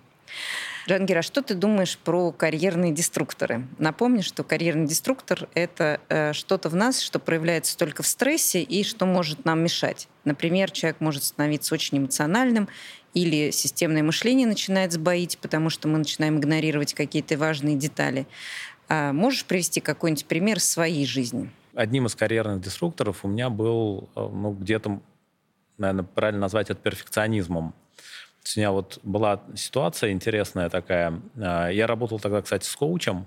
Джангир, 0.88 1.18
а 1.18 1.22
что 1.24 1.42
ты 1.42 1.56
думаешь 1.56 1.98
про 1.98 2.32
карьерные 2.32 2.92
деструкторы? 2.92 3.66
Напомни, 3.80 4.22
что 4.22 4.44
карьерный 4.44 4.86
деструктор— 4.86 5.50
это 5.56 6.00
э, 6.10 6.34
что-то 6.34 6.70
в 6.70 6.76
нас, 6.76 7.02
что 7.02 7.18
проявляется 7.18 7.76
только 7.76 8.04
в 8.04 8.08
стрессе 8.08 8.62
и 8.62 8.84
что 8.84 9.08
может 9.08 9.46
нам 9.46 9.64
мешать. 9.64 10.08
Например, 10.26 10.70
человек 10.70 10.98
может 11.00 11.24
становиться 11.24 11.74
очень 11.74 11.98
эмоциональным 11.98 12.70
или 13.16 13.50
системное 13.50 14.04
мышление 14.04 14.46
начинает 14.46 14.92
сбоить, 14.92 15.40
потому 15.40 15.72
что 15.72 15.88
мы 15.88 15.98
начинаем 15.98 16.38
игнорировать 16.38 16.94
какие-то 16.94 17.36
важные 17.38 17.76
детали. 17.76 18.28
А 18.88 19.12
можешь 19.12 19.46
привести 19.46 19.80
какой-нибудь 19.80 20.26
пример 20.28 20.60
своей 20.60 21.08
жизни? 21.08 21.50
Одним 21.74 22.06
из 22.06 22.16
карьерных 22.16 22.62
деструкторов 22.62 23.26
у 23.26 23.28
меня 23.28 23.50
был 23.50 24.10
э, 24.16 24.20
ну, 24.20 24.52
где-то, 24.52 25.02
наверное, 25.80 26.06
правильно 26.06 26.42
назвать 26.42 26.70
это 26.70 26.80
перфекционизмом 26.80 27.74
у 28.56 28.60
меня 28.60 28.72
вот 28.72 29.00
была 29.04 29.42
ситуация 29.56 30.12
интересная 30.12 30.70
такая. 30.70 31.20
А, 31.38 31.70
я 31.70 31.88
работал 31.88 32.20
тогда, 32.20 32.42
кстати, 32.42 32.66
с 32.66 32.76
коучем, 32.76 33.26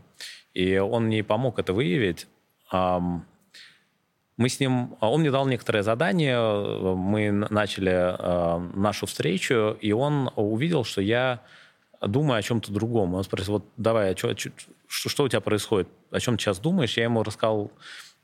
и 0.55 0.79
он 0.79 1.07
мне 1.07 1.25
помог 1.25 1.59
это 1.59 1.73
выявить. 1.73 2.27
Мы 2.71 4.49
с 4.49 4.61
ним, 4.61 4.97
а, 5.01 5.11
он 5.11 5.21
мне 5.21 5.31
дал 5.31 5.47
некоторое 5.47 5.83
задание, 5.83 6.41
мы 6.41 7.31
начали 7.31 7.93
а, 7.93 8.59
нашу 8.75 9.07
встречу, 9.07 9.77
и 9.81 9.93
он 9.93 10.31
увидел, 10.37 10.85
что 10.85 11.01
я 11.01 11.43
думаю 12.01 12.39
о 12.39 12.43
чем-то 12.43 12.73
другом. 12.73 13.15
Он 13.15 13.25
спросил, 13.25 13.55
вот 13.55 13.65
давай, 13.77 14.13
а 14.13 14.17
что, 14.17 14.37
что, 14.37 15.09
что 15.09 15.25
у 15.25 15.29
тебя 15.29 15.41
происходит, 15.41 15.89
о 16.13 16.21
чем 16.21 16.37
ты 16.37 16.45
сейчас 16.45 16.61
думаешь? 16.61 16.97
Я 16.97 17.05
ему 17.05 17.25
рассказал, 17.25 17.73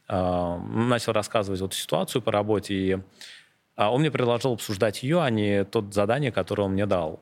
начал 0.07 1.13
рассказывать 1.13 1.61
вот 1.61 1.75
ситуацию 1.75 2.23
по 2.23 2.31
работе, 2.31 2.75
и 2.75 2.93
а 2.93 3.01
он 3.77 4.01
мне 4.01 4.11
предложил 4.11 4.53
обсуждать 4.53 5.03
ее, 5.03 5.23
а 5.23 5.31
не 5.31 5.65
тот 5.65 5.93
задание, 5.93 6.33
которое 6.33 6.65
он 6.65 6.73
мне 6.73 6.87
дал. 6.87 7.21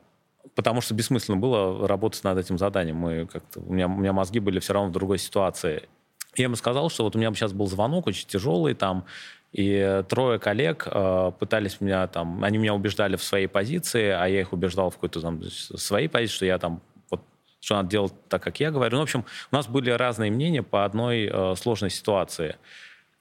Потому 0.55 0.81
что 0.81 0.93
бессмысленно 0.93 1.37
было 1.37 1.87
работать 1.87 2.23
над 2.23 2.37
этим 2.37 2.57
заданием. 2.57 2.97
Мы 2.97 3.25
как-то, 3.25 3.59
у, 3.59 3.73
меня, 3.73 3.87
у 3.87 3.97
меня 3.97 4.13
мозги 4.13 4.39
были 4.39 4.59
все 4.59 4.73
равно 4.73 4.89
в 4.89 4.91
другой 4.91 5.17
ситуации. 5.17 5.87
Я 6.35 6.45
ему 6.45 6.55
сказал, 6.55 6.89
что 6.89 7.03
вот 7.03 7.15
у 7.15 7.19
меня 7.19 7.33
сейчас 7.33 7.53
был 7.53 7.67
звонок 7.67 8.07
очень 8.07 8.27
тяжелый, 8.27 8.73
там, 8.73 9.05
и 9.53 10.03
трое 10.09 10.39
коллег 10.39 10.87
э, 10.89 11.31
пытались 11.39 11.79
меня 11.79 12.07
там, 12.07 12.43
они 12.43 12.57
меня 12.57 12.73
убеждали 12.73 13.15
в 13.15 13.23
своей 13.23 13.45
позиции, 13.45 14.09
а 14.09 14.25
я 14.25 14.41
их 14.41 14.51
убеждал 14.51 14.89
в 14.89 14.95
какой-то 14.95 15.21
там 15.21 15.43
своей 15.43 16.07
позиции, 16.07 16.35
что 16.35 16.45
я 16.47 16.57
там 16.57 16.81
вот, 17.11 17.21
что 17.59 17.75
надо 17.75 17.89
делать 17.89 18.13
так, 18.29 18.41
как 18.41 18.59
я 18.59 18.71
говорю. 18.71 18.95
Ну, 18.95 19.01
в 19.01 19.03
общем, 19.03 19.25
у 19.51 19.55
нас 19.55 19.67
были 19.67 19.91
разные 19.91 20.31
мнения 20.31 20.63
по 20.63 20.85
одной 20.85 21.29
э, 21.31 21.55
сложной 21.55 21.91
ситуации. 21.91 22.55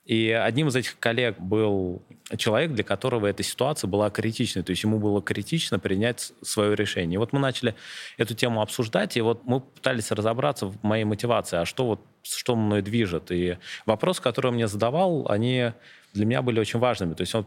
И 0.05 0.31
одним 0.31 0.69
из 0.69 0.77
этих 0.77 0.99
коллег 0.99 1.39
был 1.39 2.03
человек, 2.37 2.73
для 2.73 2.83
которого 2.83 3.27
эта 3.27 3.43
ситуация 3.43 3.87
была 3.87 4.11
критичной. 4.11 4.65
То 4.65 4.71
есть 4.71 4.83
ему 4.83 4.99
было 4.99 5.23
критично 5.23 5.79
принять 5.79 6.33
свое 6.43 6.75
решение. 6.75 7.15
И 7.15 7.19
вот 7.19 7.33
мы 7.33 7.39
начали 7.39 7.75
эту 8.19 8.35
тему 8.35 8.63
обсуждать, 8.63 9.17
и 9.17 9.21
вот 9.21 9.43
мы 9.45 9.61
пытались 9.61 10.11
разобраться 10.11 10.67
в 10.67 10.83
моей 10.83 11.05
мотивации, 11.05 11.59
а 11.59 11.65
что 11.65 11.87
вот 11.87 12.01
что 12.23 12.57
мной 12.57 12.83
движет. 12.83 13.31
И 13.31 13.59
вопросы, 13.87 14.23
которые 14.23 14.51
он 14.51 14.57
мне 14.57 14.67
задавал, 14.67 15.27
они 15.29 15.73
для 16.15 16.27
меня 16.27 16.43
были 16.43 16.59
очень 16.59 16.81
важными. 16.81 17.15
То 17.15 17.23
есть 17.23 17.35
он 17.35 17.47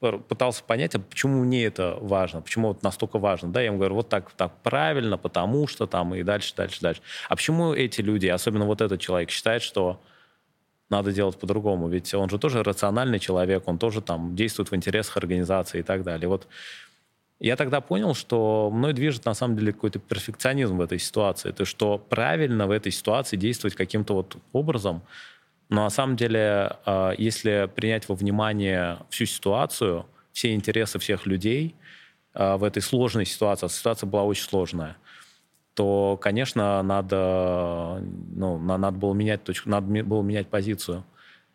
пытался 0.00 0.62
понять, 0.62 0.94
а 0.94 1.00
почему 1.00 1.42
мне 1.42 1.64
это 1.64 1.98
важно, 2.00 2.40
почему 2.40 2.68
вот 2.68 2.82
настолько 2.82 3.18
важно. 3.18 3.50
Да, 3.50 3.60
я 3.60 3.66
ему 3.66 3.78
говорю, 3.78 3.96
вот 3.96 4.08
так, 4.08 4.30
так 4.32 4.52
правильно, 4.62 5.18
потому 5.18 5.66
что 5.66 5.86
там 5.86 6.14
и 6.14 6.22
дальше, 6.22 6.54
дальше, 6.54 6.80
дальше. 6.80 7.02
А 7.28 7.34
почему 7.34 7.72
эти 7.72 8.00
люди, 8.00 8.26
особенно 8.26 8.64
вот 8.66 8.80
этот 8.80 9.00
человек, 9.00 9.30
считает, 9.30 9.62
что 9.62 10.00
надо 10.90 11.12
делать 11.12 11.38
по-другому. 11.38 11.88
Ведь 11.88 12.12
он 12.14 12.28
же 12.30 12.38
тоже 12.38 12.62
рациональный 12.62 13.18
человек, 13.18 13.68
он 13.68 13.78
тоже 13.78 14.00
там 14.00 14.34
действует 14.34 14.70
в 14.70 14.76
интересах 14.76 15.16
организации 15.16 15.80
и 15.80 15.82
так 15.82 16.02
далее. 16.02 16.28
Вот 16.28 16.46
я 17.40 17.56
тогда 17.56 17.80
понял, 17.80 18.14
что 18.14 18.70
мной 18.72 18.94
движет 18.94 19.24
на 19.24 19.34
самом 19.34 19.56
деле 19.56 19.72
какой-то 19.72 19.98
перфекционизм 19.98 20.78
в 20.78 20.80
этой 20.80 20.98
ситуации. 20.98 21.52
То, 21.52 21.64
что 21.64 21.98
правильно 21.98 22.66
в 22.66 22.70
этой 22.70 22.90
ситуации 22.90 23.36
действовать 23.36 23.76
каким-то 23.76 24.14
вот 24.14 24.36
образом. 24.52 25.02
Но 25.68 25.84
на 25.84 25.90
самом 25.90 26.16
деле, 26.16 26.76
а, 26.86 27.12
если 27.16 27.70
принять 27.74 28.08
во 28.08 28.14
внимание 28.14 28.98
всю 29.10 29.26
ситуацию, 29.26 30.06
все 30.32 30.54
интересы 30.54 30.98
всех 30.98 31.26
людей 31.26 31.74
а, 32.32 32.56
в 32.56 32.64
этой 32.64 32.80
сложной 32.80 33.26
ситуации, 33.26 33.66
а 33.66 33.68
ситуация 33.68 34.06
была 34.06 34.24
очень 34.24 34.44
сложная– 34.44 34.96
то, 35.78 36.18
конечно, 36.20 36.82
надо, 36.82 38.02
ну, 38.34 38.58
надо 38.58 38.98
было 38.98 39.14
менять 39.14 39.44
точку, 39.44 39.68
надо 39.68 39.86
было 40.02 40.22
менять 40.22 40.48
позицию. 40.48 41.04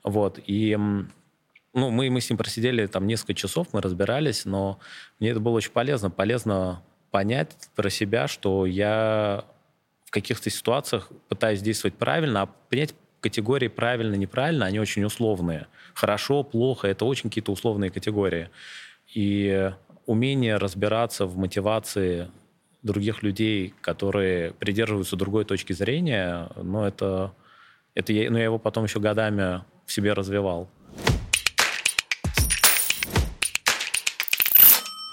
Вот. 0.02 0.40
И 0.48 0.78
ну, 0.78 1.90
мы, 1.90 2.10
мы 2.10 2.22
с 2.22 2.30
ним 2.30 2.38
просидели 2.38 2.86
там 2.86 3.06
несколько 3.06 3.34
часов, 3.34 3.68
мы 3.74 3.82
разбирались, 3.82 4.46
но 4.46 4.80
мне 5.20 5.32
это 5.32 5.42
было 5.42 5.56
очень 5.58 5.72
полезно. 5.72 6.10
Полезно 6.10 6.82
понять 7.12 7.50
про 7.76 7.90
себя, 7.90 8.30
что 8.30 8.66
я 8.66 9.44
в 10.06 10.12
каких-то 10.12 10.50
ситуациях 10.50 11.10
пытаюсь 11.28 11.60
действовать 11.60 11.98
правильно, 11.98 12.44
а 12.44 12.50
принять 12.70 12.96
категории 13.20 13.68
правильно, 13.68 14.16
неправильно, 14.16 14.68
они 14.68 14.80
очень 14.80 15.04
условные. 15.04 15.68
Хорошо, 15.96 16.44
плохо, 16.44 16.88
это 16.88 17.04
очень 17.04 17.30
какие-то 17.30 17.52
условные 17.52 17.92
категории. 17.92 18.52
И 19.14 19.70
умение 20.06 20.56
разбираться 20.56 21.26
в 21.26 21.36
мотивации 21.36 22.30
других 22.84 23.24
людей, 23.24 23.74
которые 23.82 24.52
придерживаются 24.52 25.16
другой 25.16 25.46
точки 25.46 25.74
зрения, 25.74 26.50
ну, 26.56 26.84
это, 26.84 27.34
это 27.96 28.14
я, 28.14 28.30
ну, 28.30 28.38
я 28.38 28.44
его 28.44 28.60
потом 28.60 28.84
еще 28.84 29.00
годами 29.00 29.64
в 29.86 29.92
себе 29.92 30.14
развивал. 30.14 30.70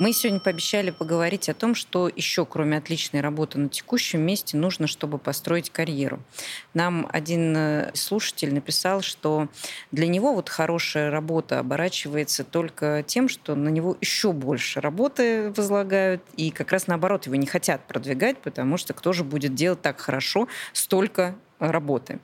Мы 0.00 0.14
сегодня 0.14 0.40
пообещали 0.40 0.92
поговорить 0.92 1.50
о 1.50 1.54
том, 1.54 1.74
что 1.74 2.08
еще, 2.08 2.46
кроме 2.46 2.78
отличной 2.78 3.20
работы 3.20 3.58
на 3.58 3.68
текущем 3.68 4.22
месте, 4.22 4.56
нужно, 4.56 4.86
чтобы 4.86 5.18
построить 5.18 5.68
карьеру. 5.68 6.22
Нам 6.72 7.06
один 7.12 7.54
э, 7.54 7.90
слушатель 7.92 8.54
написал, 8.54 9.02
что 9.02 9.48
для 9.92 10.06
него 10.06 10.32
вот 10.32 10.48
хорошая 10.48 11.10
работа 11.10 11.58
оборачивается 11.58 12.44
только 12.44 13.04
тем, 13.06 13.28
что 13.28 13.54
на 13.54 13.68
него 13.68 13.94
еще 14.00 14.32
больше 14.32 14.80
работы 14.80 15.52
возлагают, 15.54 16.22
и 16.34 16.50
как 16.50 16.72
раз 16.72 16.86
наоборот 16.86 17.26
его 17.26 17.36
не 17.36 17.46
хотят 17.46 17.86
продвигать, 17.86 18.38
потому 18.38 18.78
что 18.78 18.94
кто 18.94 19.12
же 19.12 19.22
будет 19.22 19.54
делать 19.54 19.82
так 19.82 20.00
хорошо 20.00 20.48
столько 20.72 21.36
работы. 21.58 22.20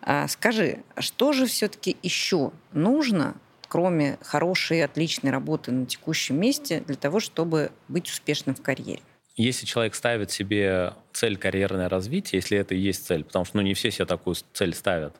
А 0.00 0.26
скажи, 0.28 0.82
что 0.96 1.34
же 1.34 1.44
все-таки 1.44 1.98
еще 2.02 2.52
нужно 2.72 3.34
кроме 3.72 4.18
хорошей, 4.20 4.84
отличной 4.84 5.30
работы 5.30 5.72
на 5.72 5.86
текущем 5.86 6.38
месте, 6.38 6.82
для 6.86 6.94
того, 6.94 7.20
чтобы 7.20 7.70
быть 7.88 8.06
успешным 8.06 8.54
в 8.54 8.60
карьере? 8.60 9.00
Если 9.34 9.64
человек 9.64 9.94
ставит 9.94 10.30
себе 10.30 10.92
цель 11.14 11.38
карьерное 11.38 11.88
развитие, 11.88 12.40
если 12.40 12.58
это 12.58 12.74
и 12.74 12.78
есть 12.78 13.06
цель, 13.06 13.24
потому 13.24 13.46
что 13.46 13.56
ну, 13.56 13.62
не 13.62 13.72
все 13.72 13.90
себе 13.90 14.04
такую 14.04 14.36
цель 14.52 14.74
ставят, 14.74 15.16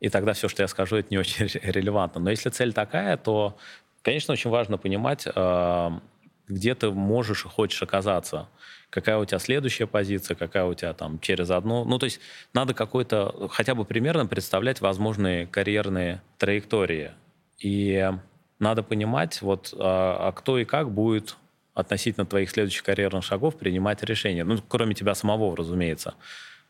и 0.00 0.08
тогда 0.08 0.32
все, 0.32 0.48
что 0.48 0.62
я 0.62 0.68
скажу, 0.68 0.96
это 0.96 1.08
не 1.10 1.18
очень 1.18 1.46
релевантно. 1.62 2.22
Но 2.22 2.30
если 2.30 2.48
цель 2.48 2.72
такая, 2.72 3.18
то, 3.18 3.58
конечно, 4.00 4.32
очень 4.32 4.48
важно 4.48 4.78
понимать, 4.78 5.28
а, 5.34 6.00
где 6.46 6.74
ты 6.74 6.90
можешь 6.90 7.44
и 7.44 7.48
хочешь 7.48 7.82
оказаться. 7.82 8.48
Какая 8.88 9.18
у 9.18 9.26
тебя 9.26 9.40
следующая 9.40 9.86
позиция, 9.86 10.36
какая 10.36 10.64
у 10.64 10.72
тебя 10.72 10.94
там 10.94 11.20
через 11.20 11.50
одну. 11.50 11.84
Ну, 11.84 11.98
то 11.98 12.04
есть 12.04 12.18
надо 12.54 12.72
какой-то, 12.72 13.50
хотя 13.50 13.74
бы 13.74 13.84
примерно 13.84 14.24
представлять 14.24 14.80
возможные 14.80 15.46
карьерные 15.46 16.22
траектории. 16.38 17.12
И 17.58 18.10
надо 18.58 18.82
понимать, 18.82 19.42
вот, 19.42 19.74
а, 19.78 20.28
а 20.28 20.32
кто 20.32 20.58
и 20.58 20.64
как 20.64 20.90
будет 20.90 21.36
относительно 21.74 22.26
твоих 22.26 22.50
следующих 22.50 22.82
карьерных 22.82 23.24
шагов 23.24 23.56
принимать 23.56 24.02
решения. 24.02 24.44
Ну, 24.44 24.58
кроме 24.66 24.94
тебя 24.94 25.14
самого, 25.14 25.56
разумеется. 25.56 26.14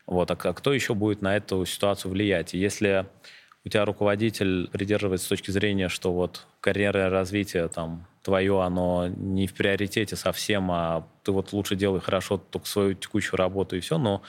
Вот, 0.05 0.29
а, 0.31 0.35
а 0.35 0.53
кто 0.53 0.73
еще 0.73 0.93
будет 0.93 1.21
на 1.21 1.35
эту 1.35 1.65
ситуацию 1.65 2.11
влиять? 2.11 2.53
И 2.53 2.59
если 2.59 3.07
у 3.65 3.69
тебя 3.69 3.85
руководитель 3.85 4.67
придерживается 4.69 5.25
с 5.25 5.29
точки 5.29 5.51
зрения, 5.51 5.89
что 5.89 6.13
вот 6.13 6.45
карьерное 6.61 7.09
развитие 7.09 7.67
там 7.67 8.07
твое, 8.23 8.61
оно 8.61 9.07
не 9.07 9.47
в 9.47 9.53
приоритете 9.53 10.15
совсем, 10.15 10.71
а 10.71 11.07
ты 11.23 11.31
вот 11.31 11.53
лучше 11.53 11.75
делай 11.75 11.99
хорошо 11.99 12.37
только 12.37 12.67
свою 12.67 12.93
текущую 12.93 13.37
работу 13.37 13.75
и 13.75 13.79
все, 13.79 13.97
но, 13.97 14.21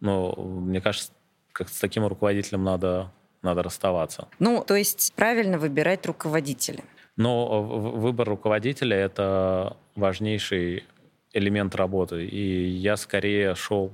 но 0.00 0.34
мне 0.36 0.80
кажется, 0.80 1.12
как 1.52 1.68
с 1.68 1.78
таким 1.78 2.06
руководителем 2.06 2.64
надо 2.64 3.10
надо 3.42 3.62
расставаться. 3.62 4.28
Ну, 4.38 4.64
то 4.66 4.74
есть 4.74 5.12
правильно 5.14 5.58
выбирать 5.58 6.06
руководителя. 6.06 6.84
Но 7.16 7.62
выбор 7.62 8.28
руководителя— 8.28 8.96
это 8.98 9.76
важнейший 9.96 10.84
элемент 11.32 11.74
работы. 11.74 12.24
И 12.26 12.68
я 12.68 12.96
скорее 12.96 13.54
шел 13.54 13.90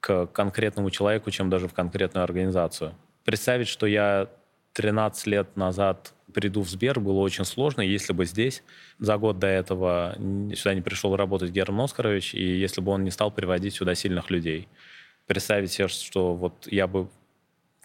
к 0.00 0.26
конкретному 0.26 0.90
человеку, 0.90 1.30
чем 1.30 1.50
даже 1.50 1.68
в 1.68 1.74
конкретную 1.74 2.24
организацию. 2.24 2.94
Представить, 3.24 3.68
что 3.68 3.86
я 3.86 4.28
13 4.72 5.26
лет 5.26 5.56
назад 5.56 6.12
приду 6.32 6.62
в 6.62 6.68
Сбер, 6.68 7.00
было 7.00 7.20
очень 7.20 7.44
сложно. 7.44 7.80
Если 7.80 8.12
бы 8.12 8.24
здесь 8.24 8.62
за 8.98 9.16
год 9.16 9.38
до 9.38 9.46
этого 9.46 10.14
сюда 10.54 10.74
не 10.74 10.82
пришел 10.82 11.16
работать 11.16 11.50
Герман 11.50 11.84
Оскарович, 11.84 12.34
и 12.34 12.42
если 12.42 12.80
бы 12.80 12.92
он 12.92 13.04
не 13.04 13.10
стал 13.10 13.30
приводить 13.30 13.74
сюда 13.74 13.94
сильных 13.94 14.30
людей. 14.30 14.68
Представить 15.26 15.72
себе, 15.72 15.88
что 15.88 16.34
вот 16.34 16.66
я 16.70 16.86
бы 16.86 17.08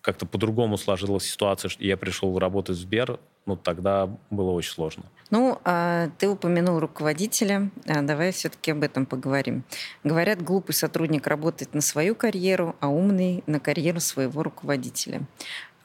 как-то 0.03 0.25
по-другому 0.25 0.77
сложилась 0.77 1.23
ситуация, 1.23 1.69
что 1.69 1.83
я 1.83 1.95
пришел 1.95 2.37
работать 2.37 2.75
в 2.75 2.79
Сбер, 2.79 3.19
ну, 3.45 3.55
тогда 3.55 4.09
было 4.29 4.51
очень 4.51 4.71
сложно. 4.71 5.03
Ну, 5.29 5.59
а 5.63 6.09
ты 6.17 6.29
упомянул 6.29 6.79
руководителя. 6.79 7.71
А, 7.87 8.01
давай 8.01 8.31
все-таки 8.31 8.71
об 8.71 8.83
этом 8.83 9.05
поговорим. 9.05 9.63
Говорят, 10.03 10.41
глупый 10.41 10.75
сотрудник 10.75 11.25
работает 11.25 11.73
на 11.73 11.81
свою 11.81 12.15
карьеру, 12.15 12.75
а 12.79 12.89
умный 12.89 13.43
на 13.47 13.59
карьеру 13.59 13.99
своего 13.99 14.43
руководителя. 14.43 15.21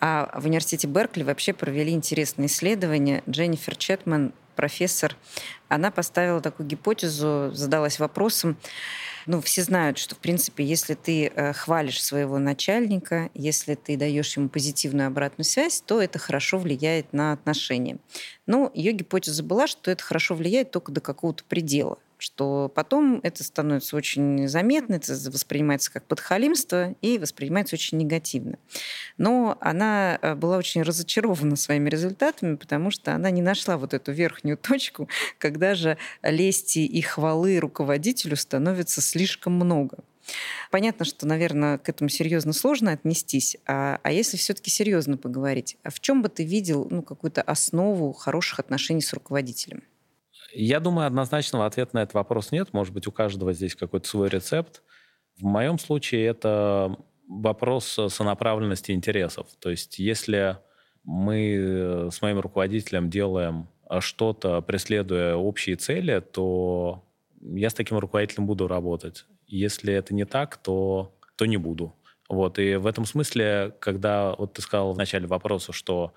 А 0.00 0.30
в 0.38 0.46
университете 0.46 0.86
Беркли 0.86 1.22
вообще 1.22 1.52
провели 1.52 1.92
интересное 1.92 2.46
исследование. 2.46 3.22
Дженнифер 3.28 3.76
Четман, 3.76 4.32
профессор, 4.54 5.16
она 5.68 5.90
поставила 5.90 6.40
такую 6.40 6.68
гипотезу, 6.68 7.50
задалась 7.52 7.98
вопросом, 7.98 8.56
ну, 9.28 9.42
все 9.42 9.62
знают, 9.62 9.98
что, 9.98 10.14
в 10.14 10.18
принципе, 10.18 10.64
если 10.64 10.94
ты 10.94 11.26
э, 11.26 11.52
хвалишь 11.52 12.02
своего 12.02 12.38
начальника, 12.38 13.30
если 13.34 13.74
ты 13.74 13.98
даешь 13.98 14.36
ему 14.36 14.48
позитивную 14.48 15.06
обратную 15.06 15.44
связь, 15.44 15.82
то 15.84 16.00
это 16.00 16.18
хорошо 16.18 16.58
влияет 16.58 17.12
на 17.12 17.32
отношения. 17.32 17.98
Но 18.46 18.72
ее 18.74 18.92
гипотеза 18.92 19.42
была, 19.42 19.66
что 19.66 19.90
это 19.90 20.02
хорошо 20.02 20.34
влияет 20.34 20.70
только 20.70 20.92
до 20.92 21.02
какого-то 21.02 21.44
предела 21.44 21.98
что 22.18 22.70
потом 22.74 23.20
это 23.22 23.44
становится 23.44 23.96
очень 23.96 24.48
заметно, 24.48 24.94
это 24.96 25.12
воспринимается 25.30 25.92
как 25.92 26.04
подхалимство 26.04 26.94
и 27.00 27.18
воспринимается 27.18 27.76
очень 27.76 27.98
негативно. 27.98 28.58
Но 29.16 29.56
она 29.60 30.18
э, 30.20 30.34
была 30.34 30.58
очень 30.58 30.82
разочарована 30.82 31.56
своими 31.56 31.88
результатами, 31.88 32.56
потому 32.56 32.90
что 32.90 33.14
она 33.14 33.30
не 33.30 33.40
нашла 33.40 33.78
вот 33.78 33.94
эту 33.94 34.12
верхнюю 34.12 34.56
точку, 34.58 35.08
когда 35.38 35.74
же 35.74 35.96
лести 36.22 36.80
и 36.80 37.00
хвалы 37.00 37.58
руководителю 37.58 38.36
становится 38.36 39.00
слишком 39.00 39.54
много. 39.54 39.98
Понятно, 40.70 41.04
что, 41.04 41.26
наверное, 41.26 41.78
к 41.78 41.88
этому 41.88 42.10
серьезно 42.10 42.52
сложно 42.52 42.92
отнестись. 42.92 43.56
А, 43.66 43.98
а 44.02 44.12
если 44.12 44.36
все-таки 44.36 44.70
серьезно 44.70 45.16
поговорить, 45.16 45.76
а 45.82 45.90
в 45.90 46.00
чем 46.00 46.22
бы 46.22 46.28
ты 46.28 46.44
видел 46.44 46.86
ну, 46.90 47.02
какую-то 47.02 47.42
основу 47.42 48.12
хороших 48.12 48.58
отношений 48.58 49.00
с 49.00 49.12
руководителем? 49.12 49.82
Я 50.52 50.80
думаю, 50.80 51.06
однозначного 51.06 51.66
ответа 51.66 51.90
на 51.94 52.02
этот 52.02 52.14
вопрос 52.14 52.52
нет. 52.52 52.72
Может 52.72 52.94
быть, 52.94 53.06
у 53.06 53.12
каждого 53.12 53.52
здесь 53.52 53.74
какой-то 53.74 54.08
свой 54.08 54.28
рецепт. 54.28 54.82
В 55.38 55.44
моем 55.44 55.78
случае 55.78 56.26
это 56.26 56.96
вопрос 57.28 57.98
сонаправленности 58.08 58.92
интересов. 58.92 59.46
То 59.58 59.70
есть 59.70 59.98
если 59.98 60.58
мы 61.04 62.08
с 62.10 62.22
моим 62.22 62.40
руководителем 62.40 63.10
делаем 63.10 63.68
что-то, 64.00 64.60
преследуя 64.62 65.34
общие 65.36 65.76
цели, 65.76 66.20
то 66.20 67.04
я 67.40 67.70
с 67.70 67.74
таким 67.74 67.98
руководителем 67.98 68.46
буду 68.46 68.68
работать. 68.68 69.26
Если 69.46 69.92
это 69.94 70.14
не 70.14 70.24
так, 70.24 70.56
то, 70.56 71.14
то 71.36 71.46
не 71.46 71.56
буду. 71.56 71.94
Вот. 72.28 72.58
И 72.58 72.76
в 72.76 72.86
этом 72.86 73.04
смысле, 73.06 73.74
когда 73.80 74.34
вот 74.36 74.54
ты 74.54 74.62
сказал 74.62 74.92
в 74.92 74.98
начале 74.98 75.26
вопроса, 75.26 75.72
что 75.72 76.12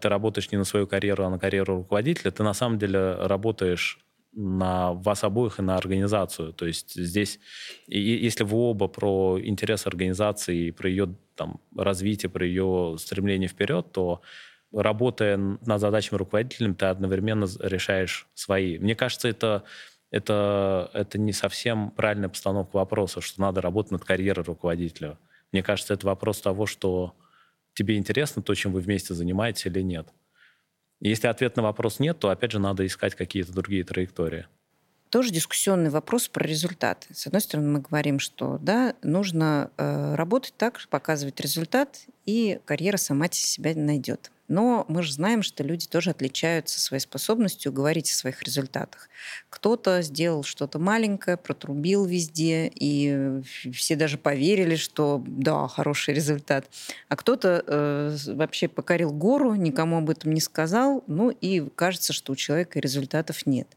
ты 0.00 0.08
работаешь 0.08 0.50
не 0.50 0.58
на 0.58 0.64
свою 0.64 0.86
карьеру, 0.86 1.24
а 1.24 1.30
на 1.30 1.38
карьеру 1.38 1.76
руководителя, 1.76 2.30
ты 2.30 2.42
на 2.42 2.54
самом 2.54 2.78
деле 2.78 3.14
работаешь 3.14 3.98
на 4.32 4.92
вас 4.92 5.24
обоих 5.24 5.58
и 5.58 5.62
на 5.62 5.76
организацию. 5.76 6.52
То 6.52 6.66
есть 6.66 6.94
здесь, 6.94 7.38
и, 7.86 8.00
если 8.00 8.44
вы 8.44 8.56
оба 8.56 8.88
про 8.88 9.38
интерес 9.40 9.86
организации, 9.86 10.70
про 10.70 10.88
ее 10.88 11.14
там, 11.36 11.60
развитие, 11.76 12.30
про 12.30 12.44
ее 12.44 12.96
стремление 12.98 13.48
вперед, 13.48 13.92
то 13.92 14.22
работая 14.72 15.36
над 15.36 15.80
задачами 15.80 16.18
руководителем, 16.18 16.74
ты 16.74 16.86
одновременно 16.86 17.46
решаешь 17.60 18.26
свои. 18.34 18.78
Мне 18.78 18.96
кажется, 18.96 19.28
это, 19.28 19.62
это, 20.10 20.90
это 20.92 21.18
не 21.18 21.32
совсем 21.32 21.90
правильная 21.90 22.28
постановка 22.28 22.76
вопроса, 22.76 23.20
что 23.20 23.40
надо 23.40 23.60
работать 23.60 23.92
над 23.92 24.04
карьерой 24.04 24.44
руководителя. 24.44 25.16
Мне 25.52 25.62
кажется, 25.62 25.94
это 25.94 26.06
вопрос 26.06 26.40
того, 26.40 26.66
что 26.66 27.14
тебе 27.74 27.96
интересно 27.96 28.42
то, 28.42 28.54
чем 28.54 28.72
вы 28.72 28.80
вместе 28.80 29.14
занимаетесь 29.14 29.66
или 29.66 29.80
нет. 29.80 30.08
Если 31.00 31.26
ответ 31.26 31.56
на 31.56 31.62
вопрос 31.62 31.98
нет, 31.98 32.18
то 32.18 32.30
опять 32.30 32.52
же 32.52 32.58
надо 32.58 32.86
искать 32.86 33.14
какие-то 33.14 33.52
другие 33.52 33.84
траектории. 33.84 34.46
Тоже 35.10 35.30
дискуссионный 35.30 35.90
вопрос 35.90 36.28
про 36.28 36.44
результаты. 36.44 37.14
С 37.14 37.26
одной 37.26 37.40
стороны, 37.40 37.68
мы 37.68 37.80
говорим, 37.80 38.18
что 38.18 38.58
да, 38.58 38.96
нужно 39.02 39.70
э, 39.76 40.14
работать 40.16 40.54
так, 40.56 40.80
показывать 40.88 41.40
результат, 41.40 42.06
и 42.24 42.58
карьера 42.64 42.96
сама 42.96 43.28
себя 43.30 43.74
найдет. 43.76 44.32
Но 44.48 44.84
мы 44.88 45.02
же 45.02 45.12
знаем, 45.12 45.42
что 45.42 45.62
люди 45.62 45.86
тоже 45.86 46.10
отличаются 46.10 46.80
своей 46.80 47.00
способностью 47.00 47.72
говорить 47.72 48.10
о 48.10 48.14
своих 48.14 48.42
результатах. 48.42 49.08
Кто-то 49.48 50.02
сделал 50.02 50.42
что-то 50.42 50.78
маленькое, 50.78 51.36
протрубил 51.36 52.04
везде, 52.04 52.70
и 52.74 53.40
все 53.72 53.96
даже 53.96 54.18
поверили, 54.18 54.76
что 54.76 55.22
да, 55.26 55.66
хороший 55.68 56.14
результат. 56.14 56.68
А 57.08 57.16
кто-то 57.16 57.64
э, 57.66 58.16
вообще 58.34 58.68
покорил 58.68 59.12
гору, 59.12 59.54
никому 59.54 59.98
об 59.98 60.10
этом 60.10 60.32
не 60.32 60.40
сказал, 60.40 61.04
ну 61.06 61.30
и 61.30 61.66
кажется, 61.74 62.12
что 62.12 62.32
у 62.32 62.36
человека 62.36 62.80
результатов 62.80 63.46
нет. 63.46 63.68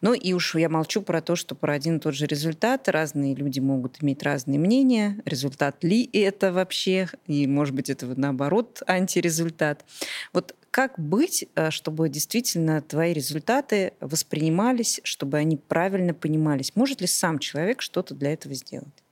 Ну 0.00 0.14
и 0.14 0.32
уж 0.32 0.56
я 0.56 0.68
молчу 0.68 1.02
про 1.02 1.20
то, 1.20 1.36
что 1.36 1.54
про 1.54 1.74
один 1.74 1.98
и 1.98 2.00
тот 2.00 2.14
же 2.14 2.26
результат 2.26 2.88
разные 2.88 3.34
люди 3.34 3.60
могут 3.60 4.02
иметь 4.02 4.22
разные 4.22 4.58
мнения. 4.58 5.22
Результат 5.24 5.84
ли 5.84 6.08
это 6.12 6.52
вообще? 6.52 7.08
И, 7.26 7.46
может 7.46 7.74
быть, 7.74 7.90
это 7.90 8.06
наоборот 8.18 8.82
антирезультат. 8.86 9.84
Вот 10.32 10.54
как 10.70 10.98
быть, 10.98 11.46
э, 11.54 11.70
чтобы 11.70 12.08
действительно 12.08 12.80
твои 12.80 13.12
результаты 13.12 13.92
воспринимались, 14.00 15.00
чтобы 15.04 15.36
они 15.36 15.56
правильно 15.56 16.14
понимались? 16.14 16.74
Может 16.74 17.00
ли 17.00 17.06
сам 17.06 17.38
человек 17.38 17.82
что-то 17.82 18.14
для 18.14 18.32
этого 18.32 18.54
сделать? 18.54 19.04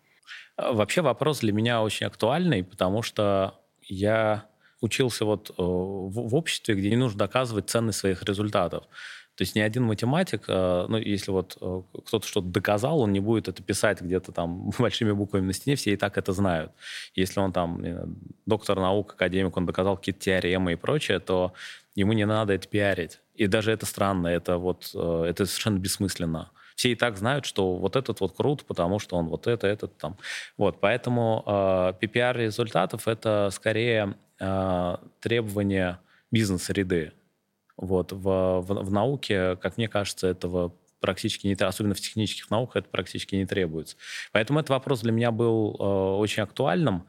А, 0.56 0.72
вообще 0.72 1.02
вопрос 1.02 1.40
для 1.40 1.52
меня 1.52 1.82
очень 1.82 2.06
актуальный, 2.06 2.64
потому 2.64 3.02
что 3.02 3.60
я 3.82 4.46
учился 4.80 5.24
вот 5.24 5.50
э, 5.50 5.52
в 5.58 6.34
обществе, 6.34 6.74
где 6.74 6.90
не 6.90 6.96
нужно 6.96 7.18
доказывать 7.18 7.68
ценность 7.68 7.98
своих 7.98 8.22
результатов. 8.22 8.84
То 9.40 9.44
есть 9.44 9.54
ни 9.54 9.60
один 9.60 9.84
математик, 9.84 10.44
э, 10.48 10.84
ну, 10.86 10.98
если 10.98 11.30
вот 11.30 11.56
э, 11.62 11.82
кто-то 12.04 12.26
что-то 12.26 12.48
доказал, 12.48 13.00
он 13.00 13.10
не 13.10 13.20
будет 13.20 13.48
это 13.48 13.62
писать 13.62 14.02
где-то 14.02 14.32
там 14.32 14.70
большими 14.78 15.12
буквами 15.12 15.46
на 15.46 15.54
стене, 15.54 15.76
все 15.76 15.94
и 15.94 15.96
так 15.96 16.18
это 16.18 16.34
знают. 16.34 16.72
Если 17.14 17.40
он 17.40 17.50
там 17.50 17.82
доктор 18.44 18.78
наук, 18.78 19.14
академик, 19.14 19.56
он 19.56 19.64
доказал 19.64 19.96
какие-то 19.96 20.20
теоремы 20.20 20.74
и 20.74 20.76
прочее, 20.76 21.20
то 21.20 21.54
ему 21.94 22.12
не 22.12 22.26
надо 22.26 22.52
это 22.52 22.68
пиарить. 22.68 23.20
И 23.34 23.46
даже 23.46 23.72
это 23.72 23.86
странно, 23.86 24.28
это 24.28 24.58
вот, 24.58 24.90
э, 24.94 25.24
это 25.26 25.46
совершенно 25.46 25.78
бессмысленно. 25.78 26.50
Все 26.76 26.92
и 26.92 26.94
так 26.94 27.16
знают, 27.16 27.46
что 27.46 27.76
вот 27.76 27.96
этот 27.96 28.20
вот 28.20 28.36
крут, 28.36 28.66
потому 28.66 28.98
что 28.98 29.16
он 29.16 29.28
вот 29.28 29.46
это, 29.46 29.66
этот 29.66 29.96
там. 29.96 30.18
Вот, 30.58 30.80
поэтому 30.80 31.42
э, 31.46 31.50
PPR 31.98 32.36
результатов 32.36 33.08
это 33.08 33.48
скорее 33.50 34.16
э, 34.38 34.96
требование 35.20 35.98
бизнес-среды. 36.30 37.14
Вот. 37.80 38.12
В, 38.12 38.60
в, 38.60 38.66
в 38.66 38.92
науке, 38.92 39.56
как 39.56 39.78
мне 39.78 39.88
кажется, 39.88 40.28
этого 40.28 40.74
практически 41.00 41.46
не 41.46 41.54
особенно 41.54 41.94
в 41.94 42.00
технических 42.00 42.50
науках 42.50 42.76
это 42.76 42.88
практически 42.90 43.34
не 43.36 43.46
требуется. 43.46 43.96
Поэтому 44.32 44.60
этот 44.60 44.68
вопрос 44.68 45.00
для 45.00 45.12
меня 45.12 45.30
был 45.30 45.76
э, 45.78 45.82
очень 46.18 46.42
актуальным. 46.42 47.06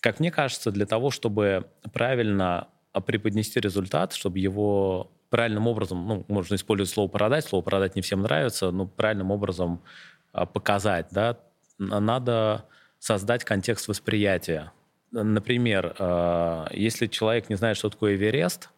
Как 0.00 0.18
мне 0.18 0.32
кажется, 0.32 0.72
для 0.72 0.84
того, 0.84 1.10
чтобы 1.12 1.68
правильно 1.92 2.66
преподнести 3.06 3.60
результат, 3.60 4.12
чтобы 4.14 4.40
его 4.40 5.12
правильным 5.30 5.68
образом, 5.68 6.06
ну, 6.06 6.24
можно 6.26 6.56
использовать 6.56 6.90
слово 6.90 7.08
«продать», 7.08 7.44
слово 7.44 7.62
«продать» 7.62 7.94
не 7.94 8.02
всем 8.02 8.22
нравится, 8.22 8.72
но 8.72 8.86
правильным 8.86 9.30
образом 9.30 9.80
э, 10.32 10.44
показать, 10.44 11.06
да, 11.12 11.38
надо 11.78 12.64
создать 12.98 13.44
контекст 13.44 13.86
восприятия. 13.86 14.72
Например, 15.12 15.94
э, 15.96 16.66
если 16.72 17.06
человек 17.06 17.48
не 17.48 17.54
знает, 17.54 17.76
что 17.76 17.90
такое 17.90 18.16
Эверест, 18.16 18.70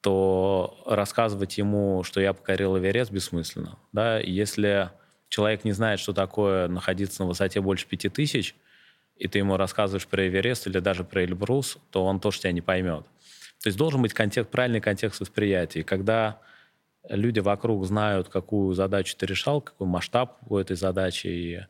то 0.00 0.82
рассказывать 0.86 1.58
ему, 1.58 2.02
что 2.04 2.20
я 2.20 2.32
покорил 2.32 2.78
Эверест, 2.78 3.10
бессмысленно. 3.10 3.78
Да? 3.92 4.18
Если 4.18 4.90
человек 5.28 5.64
не 5.64 5.72
знает, 5.72 6.00
что 6.00 6.12
такое 6.12 6.68
находиться 6.68 7.22
на 7.22 7.28
высоте 7.28 7.60
больше 7.60 7.86
пяти 7.86 8.08
тысяч, 8.08 8.54
и 9.16 9.26
ты 9.26 9.38
ему 9.38 9.56
рассказываешь 9.56 10.06
про 10.06 10.26
Эверест 10.26 10.66
или 10.66 10.78
даже 10.78 11.04
про 11.04 11.24
Эльбрус, 11.24 11.78
то 11.90 12.04
он 12.04 12.20
тоже 12.20 12.40
тебя 12.40 12.52
не 12.52 12.60
поймет. 12.60 13.04
То 13.62 13.66
есть 13.66 13.76
должен 13.76 14.00
быть 14.02 14.14
контекст, 14.14 14.50
правильный 14.50 14.80
контекст 14.80 15.20
восприятия. 15.20 15.82
когда 15.82 16.38
люди 17.08 17.40
вокруг 17.40 17.84
знают, 17.86 18.28
какую 18.28 18.74
задачу 18.74 19.16
ты 19.16 19.26
решал, 19.26 19.60
какой 19.60 19.86
масштаб 19.86 20.38
у 20.48 20.56
этой 20.56 20.76
задачи, 20.76 21.26
и 21.26 21.60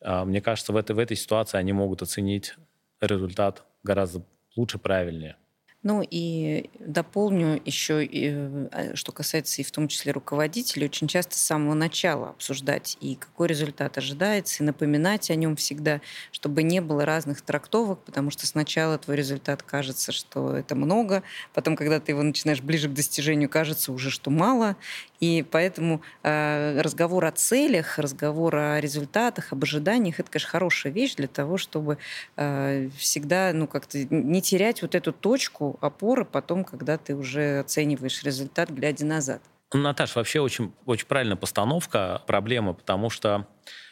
э, 0.00 0.24
мне 0.24 0.40
кажется, 0.40 0.72
в 0.72 0.76
этой, 0.76 0.94
в 0.94 0.98
этой 0.98 1.16
ситуации 1.16 1.58
они 1.58 1.72
могут 1.72 2.02
оценить 2.02 2.54
результат 3.00 3.64
гораздо 3.82 4.22
лучше, 4.54 4.78
правильнее. 4.78 5.36
Ну 5.84 6.00
и 6.08 6.70
дополню 6.78 7.60
еще, 7.64 8.04
э, 8.06 8.94
что 8.94 9.10
касается 9.10 9.60
и 9.60 9.64
в 9.64 9.72
том 9.72 9.88
числе 9.88 10.12
руководителей, 10.12 10.86
очень 10.86 11.08
часто 11.08 11.36
с 11.36 11.42
самого 11.42 11.74
начала 11.74 12.28
обсуждать 12.30 12.96
и 13.00 13.16
какой 13.16 13.48
результат 13.48 13.98
ожидается, 13.98 14.62
и 14.62 14.66
напоминать 14.66 15.28
о 15.32 15.34
нем 15.34 15.56
всегда, 15.56 16.00
чтобы 16.30 16.62
не 16.62 16.80
было 16.80 17.04
разных 17.04 17.42
трактовок, 17.42 17.98
потому 18.04 18.30
что 18.30 18.46
сначала 18.46 18.96
твой 18.96 19.16
результат 19.16 19.64
кажется, 19.64 20.12
что 20.12 20.56
это 20.56 20.76
много, 20.76 21.24
потом, 21.52 21.74
когда 21.74 21.98
ты 21.98 22.12
его 22.12 22.22
начинаешь 22.22 22.60
ближе 22.62 22.88
к 22.88 22.94
достижению, 22.94 23.48
кажется 23.48 23.90
уже, 23.92 24.10
что 24.10 24.30
мало, 24.30 24.76
и 25.18 25.44
поэтому 25.48 26.02
э, 26.22 26.80
разговор 26.80 27.24
о 27.24 27.32
целях, 27.32 27.98
разговор 27.98 28.54
о 28.56 28.80
результатах, 28.80 29.52
об 29.52 29.62
ожиданиях, 29.64 30.20
это, 30.20 30.30
конечно, 30.30 30.50
хорошая 30.50 30.92
вещь 30.92 31.14
для 31.16 31.28
того, 31.28 31.58
чтобы 31.58 31.98
э, 32.36 32.88
всегда, 32.96 33.52
ну, 33.52 33.66
как-то 33.66 33.98
не 34.10 34.42
терять 34.42 34.82
вот 34.82 34.94
эту 34.94 35.12
точку, 35.12 35.71
опоры 35.80 36.24
потом, 36.24 36.64
когда 36.64 36.98
ты 36.98 37.14
уже 37.14 37.60
оцениваешь 37.60 38.22
результат, 38.22 38.70
глядя 38.70 39.04
назад. 39.04 39.42
Ну, 39.72 39.80
Наташ, 39.80 40.14
вообще 40.16 40.40
очень, 40.40 40.72
очень 40.84 41.06
правильная 41.06 41.36
постановка 41.36 42.22
проблемы, 42.26 42.74
потому 42.74 43.08
что, 43.08 43.46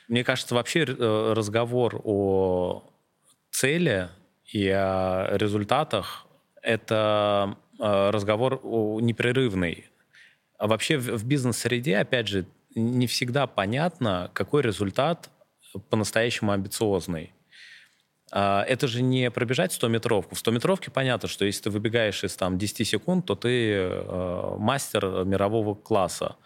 мне 0.09 0.25
кажется, 0.25 0.55
вообще 0.55 0.85
э, 0.85 1.33
разговор 1.35 2.01
о 2.05 2.85
цели 3.51 4.09
и 4.45 4.69
о 4.69 5.37
результатах— 5.37 6.27
это 6.63 7.57
э, 7.79 8.11
разговор 8.11 8.61
непрерывный. 9.01 9.87
А 10.59 10.67
вообще 10.67 10.99
в 10.99 11.25
бизнес-среде, 11.25 11.97
опять 11.97 12.29
же, 12.29 12.47
не 12.75 13.07
всегда 13.07 13.47
понятно, 13.47 14.31
какой 14.35 14.63
результат 14.63 15.31
по-настоящему 15.89 16.53
амбициозный. 16.53 17.33
А, 18.33 18.63
это 18.63 18.87
же 18.87 19.03
не 19.03 19.31
пробежать 19.31 19.77
100-метровку. 19.77 20.35
В 20.35 20.43
100-метровке 20.43 20.91
понятно, 20.91 21.29
что 21.29 21.45
если 21.45 21.63
ты 21.63 21.71
выбегаешь 21.71 22.23
из 22.25 22.37
там, 22.37 22.59
10 22.59 22.87
секунд, 22.87 23.27
то 23.27 23.35
ты 23.35 23.73
э, 23.75 24.57
мастер 24.59 25.25
мирового 25.25 25.75
класса. 25.75 26.37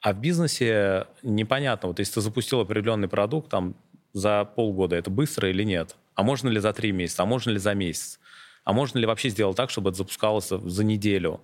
А 0.00 0.12
в 0.12 0.20
бизнесе 0.20 1.06
непонятно, 1.22 1.88
вот 1.88 1.98
если 1.98 2.14
ты 2.14 2.20
запустил 2.20 2.60
определенный 2.60 3.08
продукт 3.08 3.50
там, 3.50 3.74
за 4.12 4.44
полгода, 4.44 4.96
это 4.96 5.10
быстро 5.10 5.50
или 5.50 5.62
нет? 5.62 5.96
А 6.14 6.22
можно 6.22 6.48
ли 6.48 6.58
за 6.60 6.72
три 6.72 6.92
месяца? 6.92 7.24
А 7.24 7.26
можно 7.26 7.50
ли 7.50 7.58
за 7.58 7.74
месяц? 7.74 8.18
А 8.64 8.72
можно 8.72 8.98
ли 8.98 9.06
вообще 9.06 9.28
сделать 9.28 9.56
так, 9.56 9.70
чтобы 9.70 9.90
это 9.90 9.98
запускалось 9.98 10.48
за 10.48 10.84
неделю? 10.84 11.42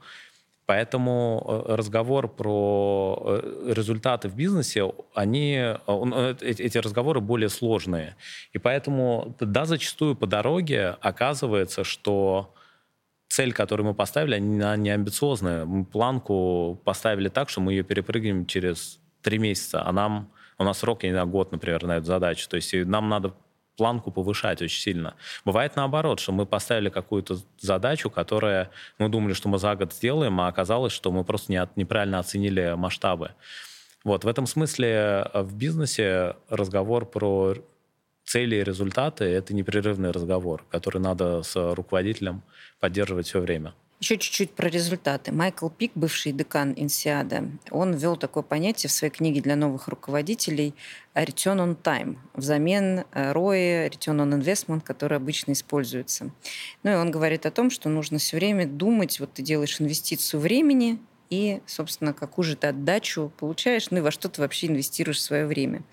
Поэтому 0.67 1.65
э, 1.69 1.75
разговор 1.75 2.29
про 2.29 3.41
э, 3.43 3.73
результаты 3.75 4.29
в 4.29 4.37
бизнесе, 4.37 4.93
они, 5.15 5.57
э, 5.57 6.35
эти 6.41 6.79
разговоры 6.79 7.21
более 7.21 7.49
сложные. 7.49 8.17
И 8.53 8.59
поэтому, 8.59 9.37
да, 9.41 9.65
зачастую 9.65 10.15
по 10.15 10.27
дороге 10.27 10.97
оказывается, 11.01 11.83
что 11.83 12.55
цель, 13.29 13.53
которую 13.53 13.89
мы 13.89 13.95
поставили, 13.95 14.37
она 14.37 14.77
не 14.77 14.91
амбициозная. 14.91 15.65
Мы 15.65 15.85
планку 15.85 16.81
поставили 16.85 17.29
так, 17.29 17.49
что 17.49 17.61
мы 17.61 17.73
ее 17.73 17.83
перепрыгнем 17.83 18.47
через 18.47 19.01
три 19.21 19.39
месяца, 19.39 19.83
а 19.85 19.91
нам 19.93 20.31
у 20.59 20.65
нас 20.65 20.79
срок, 20.79 21.03
я 21.03 21.09
не 21.09 21.15
знаю, 21.15 21.27
год, 21.27 21.51
например, 21.51 21.85
на 21.85 21.97
эту 21.97 22.07
задачу. 22.07 22.49
То 22.49 22.57
есть 22.57 22.73
нам 22.75 23.09
надо 23.09 23.35
планку 23.77 24.11
повышать 24.11 24.63
очень 24.63 24.81
сильно. 24.81 25.15
Бывает 25.45 25.77
наоборот, 25.77 26.21
что 26.21 26.33
мы 26.33 26.47
поставили 26.47 26.91
какую-то 26.91 27.39
задачу, 27.59 28.11
которая 28.11 28.71
мы 28.99 29.09
думали, 29.09 29.33
что 29.33 29.49
мы 29.49 29.59
за 29.59 29.75
год 29.75 29.93
сделаем, 29.93 30.41
а 30.41 30.49
оказалось, 30.49 30.93
что 30.93 31.11
мы 31.11 31.25
просто 31.25 31.53
не 31.53 31.59
от, 31.59 31.77
неправильно 31.77 32.19
оценили 32.19 32.75
масштабы. 32.77 33.33
Вот 34.05 34.25
в 34.25 34.29
этом 34.29 34.47
смысле 34.47 34.89
э, 35.33 35.43
в 35.43 35.55
бизнесе 35.55 36.37
разговор 36.49 37.07
про 37.07 37.55
цели 38.25 38.57
и 38.57 38.65
результаты— 38.65 39.25
это 39.27 39.55
непрерывный 39.55 40.11
разговор, 40.11 40.65
который 40.71 41.01
надо 41.01 41.43
с 41.43 41.75
руководителем 41.75 42.43
поддерживать 42.81 43.27
все 43.27 43.41
время. 43.41 43.75
Еще 44.03 44.19
чуть-чуть 44.19 44.51
про 44.51 44.69
результаты. 44.69 45.31
Майкл 45.31 45.69
Пик, 45.69 45.93
бывший 45.95 46.33
декан 46.33 46.75
Инсиада, 46.77 47.49
он 47.71 47.95
ввел 47.95 48.17
такое 48.17 48.43
понятие 48.43 48.91
в 48.91 48.93
своей 48.93 49.13
книге 49.13 49.41
для 49.41 49.55
новых 49.55 49.87
руководителей 49.87 50.75
return 51.15 51.59
on 51.59 51.81
time 51.81 52.17
взамен 52.35 53.05
ROI, 53.13 53.89
return 53.89 54.17
on 54.17 54.37
investment, 54.43 54.81
который 54.81 55.17
обычно 55.17 55.53
используется. 55.53 56.33
Ну 56.83 56.91
и 56.91 56.95
он 56.97 57.13
говорит 57.13 57.47
о 57.47 57.53
том, 57.53 57.71
что 57.71 57.89
нужно 57.89 58.19
все 58.19 58.39
время 58.39 58.67
думать, 58.67 59.21
вот 59.21 59.35
ты 59.35 59.43
делаешь 59.43 59.81
инвестицию 59.81 60.41
времени, 60.41 60.99
и, 61.31 61.61
собственно, 61.67 62.13
какую 62.13 62.45
же 62.45 62.57
ты 62.57 62.67
отдачу 62.67 63.31
получаешь, 63.39 63.93
ну 63.93 63.99
и 63.99 64.01
во 64.01 64.11
что 64.11 64.29
ты 64.29 64.41
вообще 64.41 64.67
инвестируешь 64.67 65.23
свое 65.23 65.47
время. 65.47 65.85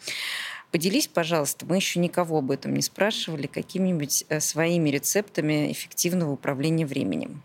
Поделись, 0.71 1.07
пожалуйста, 1.07 1.67
мы 1.67 1.75
еще 1.75 1.99
никого 1.99 2.39
об 2.39 2.49
этом 2.49 2.73
не 2.73 2.81
спрашивали, 2.81 3.45
какими-нибудь 3.45 4.25
э, 4.29 4.39
своими 4.39 4.89
рецептами 4.89 5.71
эффективного 5.71 6.31
управления 6.31 6.87
временем. 6.87 7.43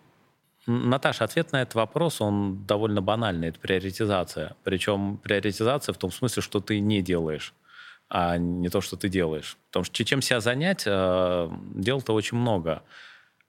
Наташа, 0.67 1.25
ответ 1.25 1.53
на 1.53 1.63
этот 1.63 1.75
вопрос, 1.75 2.21
он 2.21 2.65
довольно 2.67 3.03
банальный. 3.03 3.49
Это 3.49 3.59
приоритизация. 3.59 4.57
Причем 4.65 5.19
приоритизация 5.19 5.93
в 5.93 5.99
том 5.99 6.11
смысле, 6.11 6.43
что 6.43 6.61
ты 6.61 6.81
не 6.81 7.03
делаешь, 7.03 7.55
а 8.09 8.39
не 8.39 8.69
то, 8.71 8.81
что 8.81 8.97
ты 8.97 9.09
делаешь. 9.09 9.59
Потому 9.69 9.85
что 9.85 10.05
чем 10.05 10.23
себя 10.23 10.41
занять, 10.41 10.85
э, 10.87 11.51
дел-то 11.75 12.15
очень 12.15 12.39
много. 12.39 12.83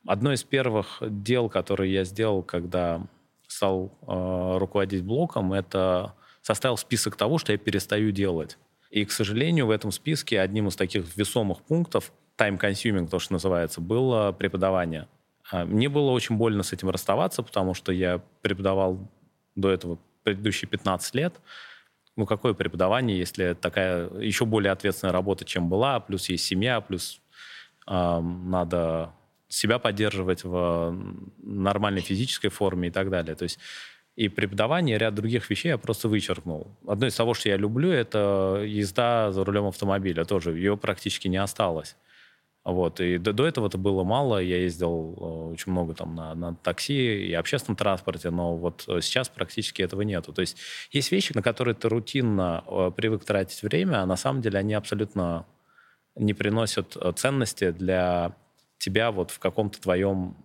Одно 0.05 0.33
из 0.33 0.43
первых 0.43 0.97
дел, 1.01 1.49
которые 1.49 1.93
я 1.93 2.03
сделал, 2.03 2.43
когда 2.43 3.01
стал 3.47 3.97
э, 4.01 4.57
руководить 4.57 5.03
блоком, 5.03 5.53
это 5.53 6.13
составил 6.41 6.77
список 6.77 7.15
того, 7.15 7.37
что 7.37 7.53
я 7.53 7.57
перестаю 7.57 8.11
делать. 8.11 8.57
И, 8.91 9.03
к 9.05 9.11
сожалению, 9.11 9.67
в 9.67 9.71
этом 9.71 9.91
списке 9.91 10.39
одним 10.39 10.67
из 10.67 10.75
таких 10.75 11.17
весомых 11.17 11.61
пунктов, 11.63 12.11
time-consuming, 12.37 13.07
то, 13.07 13.19
что 13.19 13.33
называется, 13.33 13.81
было 13.81 14.31
преподавание. 14.31 15.07
А, 15.51 15.65
мне 15.65 15.89
было 15.89 16.11
очень 16.11 16.37
больно 16.37 16.63
с 16.63 16.73
этим 16.73 16.89
расставаться, 16.89 17.43
потому 17.43 17.73
что 17.73 17.91
я 17.91 18.21
преподавал 18.41 18.99
до 19.55 19.69
этого 19.69 19.99
предыдущие 20.23 20.67
15 20.69 21.15
лет. 21.15 21.35
Ну, 22.15 22.25
какое 22.25 22.53
преподавание, 22.53 23.17
если 23.17 23.53
такая 23.53 24.09
еще 24.19 24.45
более 24.45 24.71
ответственная 24.71 25.13
работа, 25.13 25.45
чем 25.45 25.69
была, 25.69 25.99
плюс 25.99 26.29
есть 26.29 26.45
семья, 26.45 26.79
плюс 26.81 27.21
э, 27.87 28.19
надо 28.21 29.11
себя 29.47 29.79
поддерживать 29.79 30.43
в 30.43 30.95
нормальной 31.37 32.01
физической 32.01 32.49
форме 32.49 32.87
и 32.87 32.91
так 32.91 33.09
далее. 33.09 33.35
То 33.35 33.43
есть 33.43 33.59
и 34.15 34.29
преподавание, 34.29 34.95
и 34.95 34.99
ряд 34.99 35.13
других 35.13 35.49
вещей 35.49 35.69
я 35.69 35.77
просто 35.77 36.07
вычеркнул. 36.07 36.71
Одно 36.87 37.07
из 37.07 37.15
того, 37.15 37.33
что 37.33 37.49
я 37.49 37.57
люблю, 37.57 37.91
это 37.91 38.63
езда 38.65 39.31
за 39.31 39.43
рулем 39.43 39.65
автомобиля. 39.65 40.23
Тоже 40.23 40.51
ее 40.51 40.77
практически 40.77 41.27
не 41.27 41.37
осталось. 41.37 41.97
Вот. 42.65 42.99
И 42.99 43.19
до, 43.19 43.31
до 43.31 43.45
этого 43.45 43.67
это 43.67 43.77
было 43.77 44.03
мало. 44.03 44.39
Я 44.39 44.57
ездил 44.57 45.13
э, 45.15 45.53
очень 45.53 45.71
много 45.71 45.93
там 45.93 46.15
на, 46.15 46.33
на 46.33 46.55
такси 46.55 47.27
и 47.27 47.33
общественном 47.33 47.77
транспорте, 47.77 48.31
но 48.31 48.57
вот 48.57 48.85
э, 48.87 49.01
сейчас 49.01 49.29
практически 49.29 49.83
этого 49.83 50.01
нету. 50.01 50.33
То 50.33 50.41
есть 50.41 50.57
есть 50.91 51.11
вещи, 51.11 51.31
на 51.35 51.43
которые 51.43 51.75
ты 51.75 51.87
рутинно 51.87 52.63
э, 52.65 52.91
привык 52.95 53.23
тратить 53.23 53.61
время, 53.61 54.01
а 54.01 54.05
на 54.07 54.15
самом 54.15 54.41
деле 54.41 54.57
они 54.57 54.73
абсолютно 54.73 55.45
не 56.15 56.33
приносят 56.33 56.97
ценности 57.17 57.69
для 57.69 58.35
тебя 58.79 59.11
вот 59.11 59.31
в 59.31 59.39
каком-то 59.39 59.79
твоем 59.81 60.35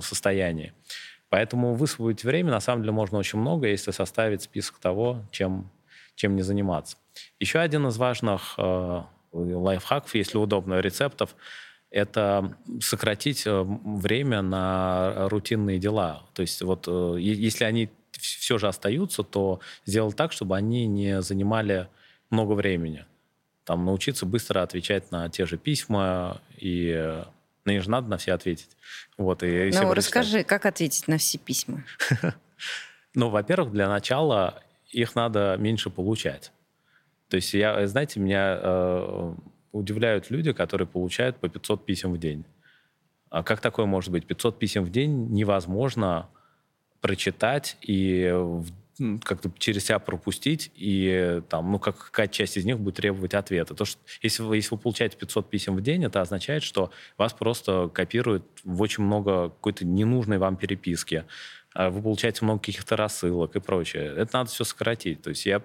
состоянии. 0.00 0.72
Поэтому 1.28 1.74
высвободить 1.74 2.24
время 2.24 2.50
на 2.52 2.60
самом 2.60 2.82
деле 2.82 2.92
можно 2.92 3.18
очень 3.18 3.38
много, 3.38 3.68
если 3.68 3.90
составить 3.90 4.42
список 4.42 4.78
того, 4.78 5.22
чем, 5.30 5.70
чем 6.14 6.36
не 6.36 6.42
заниматься. 6.42 6.96
Еще 7.38 7.58
один 7.58 7.86
из 7.86 7.98
важных 7.98 8.58
лайфхаков, 9.34 10.14
если 10.14 10.38
удобно, 10.38 10.80
рецептов, 10.80 11.34
это 11.90 12.56
сократить 12.80 13.46
э, 13.46 13.62
время 13.62 14.42
на 14.42 15.28
рутинные 15.28 15.78
дела. 15.78 16.24
То 16.34 16.42
есть 16.42 16.62
вот 16.62 16.86
э, 16.88 17.16
если 17.20 17.64
они 17.64 17.90
все 18.12 18.58
же 18.58 18.68
остаются, 18.68 19.22
то 19.22 19.60
сделать 19.84 20.16
так, 20.16 20.32
чтобы 20.32 20.56
они 20.56 20.86
не 20.86 21.22
занимали 21.22 21.88
много 22.30 22.52
времени. 22.52 23.04
Там 23.64 23.84
научиться 23.84 24.26
быстро 24.26 24.62
отвечать 24.62 25.10
на 25.10 25.28
те 25.28 25.46
же 25.46 25.56
письма, 25.56 26.40
и 26.56 27.22
на 27.64 27.70
них 27.70 27.82
же 27.82 27.90
надо 27.90 28.08
на 28.08 28.18
все 28.18 28.32
ответить. 28.32 28.70
Вот, 29.16 29.42
и 29.42 29.70
ну, 29.72 29.94
расскажи, 29.94 30.44
как 30.44 30.66
ответить 30.66 31.08
на 31.08 31.18
все 31.18 31.38
письма? 31.38 31.84
Ну, 33.16 33.30
во-первых, 33.30 33.70
для 33.70 33.88
начала 33.88 34.60
их 34.90 35.14
надо 35.14 35.56
меньше 35.56 35.88
получать. 35.88 36.50
То 37.28 37.36
есть, 37.36 37.54
я, 37.54 37.86
знаете, 37.86 38.20
меня 38.20 38.58
э, 38.60 39.34
удивляют 39.72 40.30
люди, 40.30 40.52
которые 40.52 40.86
получают 40.86 41.36
по 41.36 41.48
500 41.48 41.84
писем 41.84 42.12
в 42.12 42.18
день. 42.18 42.44
А 43.30 43.42
как 43.42 43.60
такое 43.60 43.86
может 43.86 44.10
быть? 44.10 44.26
500 44.26 44.58
писем 44.58 44.84
в 44.84 44.90
день 44.90 45.28
невозможно 45.30 46.28
прочитать 47.00 47.76
и 47.82 48.32
как-то 49.24 49.50
через 49.58 49.86
себя 49.86 49.98
пропустить, 49.98 50.70
и 50.76 51.42
там, 51.48 51.72
ну, 51.72 51.78
как, 51.78 51.98
какая 51.98 52.28
часть 52.28 52.56
из 52.56 52.64
них 52.64 52.78
будет 52.78 52.96
требовать 52.96 53.34
ответа. 53.34 53.74
То, 53.74 53.84
что 53.84 54.00
если 54.22 54.42
вы, 54.42 54.56
если 54.56 54.74
вы 54.74 54.80
получаете 54.80 55.16
500 55.16 55.50
писем 55.50 55.76
в 55.76 55.82
день, 55.82 56.04
это 56.04 56.20
означает, 56.20 56.62
что 56.62 56.90
вас 57.18 57.32
просто 57.32 57.90
копируют 57.92 58.44
в 58.62 58.80
очень 58.80 59.02
много 59.02 59.48
какой-то 59.48 59.84
ненужной 59.84 60.38
вам 60.38 60.56
переписки. 60.56 61.24
А 61.74 61.90
вы 61.90 62.02
получаете 62.02 62.44
много 62.44 62.60
каких-то 62.60 62.96
рассылок 62.96 63.56
и 63.56 63.60
прочее. 63.60 64.14
Это 64.16 64.38
надо 64.38 64.50
все 64.50 64.62
сократить. 64.62 65.22
То 65.22 65.30
есть 65.30 65.44
я 65.44 65.60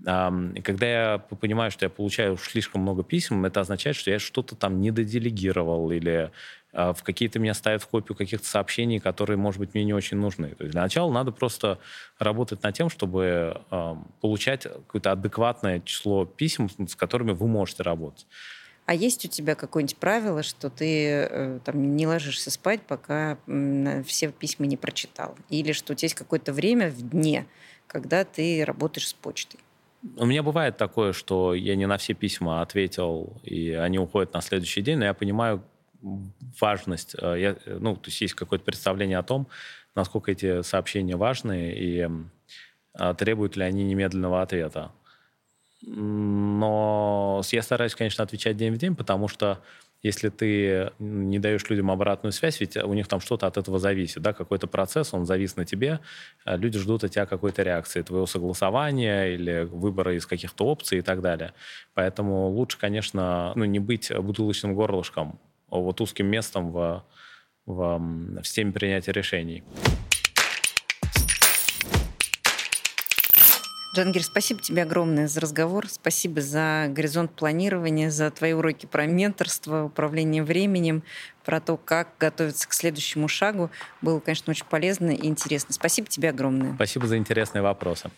и 0.00 0.60
когда 0.62 0.86
я 0.86 1.18
понимаю, 1.18 1.70
что 1.70 1.84
я 1.86 1.90
получаю 1.90 2.36
слишком 2.36 2.82
много 2.82 3.04
писем, 3.04 3.44
это 3.44 3.60
означает, 3.60 3.96
что 3.96 4.10
я 4.10 4.18
что-то 4.18 4.56
там 4.56 4.80
не 4.80 4.90
доделегировал 4.90 5.90
или 5.92 6.32
а, 6.72 6.92
в 6.92 7.02
какие-то 7.04 7.38
меня 7.38 7.54
ставят 7.54 7.82
в 7.82 7.86
копию 7.86 8.16
каких-то 8.16 8.46
сообщений, 8.46 8.98
которые, 8.98 9.36
может 9.36 9.60
быть, 9.60 9.72
мне 9.72 9.84
не 9.84 9.94
очень 9.94 10.16
нужны. 10.16 10.48
То 10.48 10.64
есть 10.64 10.72
для 10.72 10.82
начала 10.82 11.12
надо 11.12 11.30
просто 11.30 11.78
работать 12.18 12.62
над 12.64 12.74
тем, 12.74 12.90
чтобы 12.90 13.62
получать 14.20 14.64
какое-то 14.64 15.12
адекватное 15.12 15.80
число 15.80 16.24
писем, 16.24 16.68
с 16.68 16.96
которыми 16.96 17.32
вы 17.32 17.46
можете 17.46 17.84
работать. 17.84 18.26
А 18.86 18.94
есть 18.94 19.24
у 19.24 19.28
тебя 19.28 19.54
какое-нибудь 19.54 19.96
правило, 19.96 20.42
что 20.42 20.68
ты 20.68 21.08
э, 21.08 21.58
там, 21.64 21.96
не 21.96 22.06
ложишься 22.06 22.50
спать, 22.50 22.82
пока 22.82 23.38
все 24.06 24.30
письма 24.30 24.66
не 24.66 24.76
прочитал? 24.76 25.36
Или 25.48 25.72
что 25.72 25.94
у 25.94 25.96
тебя 25.96 26.06
есть 26.06 26.14
какое-то 26.14 26.52
время 26.52 26.90
в 26.90 27.08
дне, 27.08 27.46
когда 27.86 28.24
ты 28.24 28.62
работаешь 28.64 29.08
с 29.08 29.14
почтой? 29.14 29.60
У 30.16 30.26
меня 30.26 30.42
бывает 30.42 30.76
такое, 30.76 31.12
что 31.12 31.54
я 31.54 31.76
не 31.76 31.86
на 31.86 31.96
все 31.96 32.14
письма 32.14 32.60
ответил, 32.60 33.40
и 33.42 33.70
они 33.70 33.98
уходят 33.98 34.34
на 34.34 34.42
следующий 34.42 34.82
день, 34.82 34.98
но 34.98 35.06
я 35.06 35.14
понимаю 35.14 35.62
важность. 36.60 37.16
Э, 37.18 37.34
я, 37.38 37.56
ну, 37.66 37.96
то 37.96 38.08
есть 38.08 38.20
есть 38.20 38.34
какое-то 38.34 38.64
представление 38.64 39.18
о 39.18 39.22
том, 39.22 39.48
насколько 39.94 40.30
эти 40.30 40.62
сообщения 40.62 41.16
важны 41.16 41.72
и 41.72 42.08
э, 42.98 43.14
требуют 43.16 43.56
ли 43.56 43.64
они 43.64 43.84
немедленного 43.84 44.42
ответа. 44.42 44.92
Но 45.86 47.42
я 47.50 47.62
стараюсь, 47.62 47.94
конечно, 47.94 48.24
отвечать 48.24 48.56
день 48.56 48.74
в 48.74 48.78
день, 48.78 48.94
потому 48.94 49.28
что 49.28 49.62
если 50.04 50.28
ты 50.28 50.92
не 50.98 51.38
даешь 51.38 51.68
людям 51.70 51.90
обратную 51.90 52.32
связь, 52.32 52.60
ведь 52.60 52.76
у 52.76 52.92
них 52.92 53.08
там 53.08 53.20
что-то 53.20 53.46
от 53.46 53.56
этого 53.56 53.78
зависит, 53.78 54.22
да, 54.22 54.34
какой-то 54.34 54.66
процесс, 54.66 55.14
он 55.14 55.24
завис 55.24 55.56
на 55.56 55.64
тебе, 55.64 55.98
а 56.44 56.56
люди 56.56 56.78
ждут 56.78 57.04
от 57.04 57.12
тебя 57.12 57.24
какой-то 57.24 57.62
реакции, 57.62 58.02
твоего 58.02 58.26
согласования 58.26 59.32
или 59.32 59.62
выбора 59.64 60.14
из 60.14 60.26
каких-то 60.26 60.66
опций 60.66 60.98
и 60.98 61.00
так 61.00 61.22
далее. 61.22 61.54
Поэтому 61.94 62.48
лучше, 62.50 62.78
конечно, 62.78 63.52
ну, 63.56 63.64
не 63.64 63.78
быть 63.78 64.12
бутылочным 64.14 64.74
горлышком, 64.74 65.40
а 65.70 65.78
вот 65.78 66.02
узким 66.02 66.26
местом 66.26 66.70
в, 66.70 67.02
в, 67.64 67.98
в 68.42 68.44
системе 68.44 68.72
принятия 68.72 69.12
решений. 69.12 69.64
Джангир, 73.94 74.24
спасибо 74.24 74.60
тебе 74.60 74.82
огромное 74.82 75.28
за 75.28 75.40
разговор. 75.40 75.88
Спасибо 75.88 76.40
за 76.40 76.86
горизонт 76.88 77.30
планирования, 77.30 78.10
за 78.10 78.28
твои 78.32 78.52
уроки 78.52 78.86
про 78.86 79.06
менторство, 79.06 79.84
управление 79.84 80.42
временем, 80.42 81.04
про 81.44 81.60
то, 81.60 81.76
как 81.76 82.08
готовиться 82.18 82.68
к 82.68 82.72
следующему 82.72 83.28
шагу. 83.28 83.70
Было, 84.02 84.18
конечно, 84.18 84.50
очень 84.50 84.66
полезно 84.66 85.10
и 85.10 85.28
интересно. 85.28 85.72
Спасибо 85.72 86.08
тебе 86.08 86.30
огромное. 86.30 86.74
Спасибо 86.74 87.06
за 87.06 87.16
интересные 87.16 87.62
вопросы. 87.62 88.10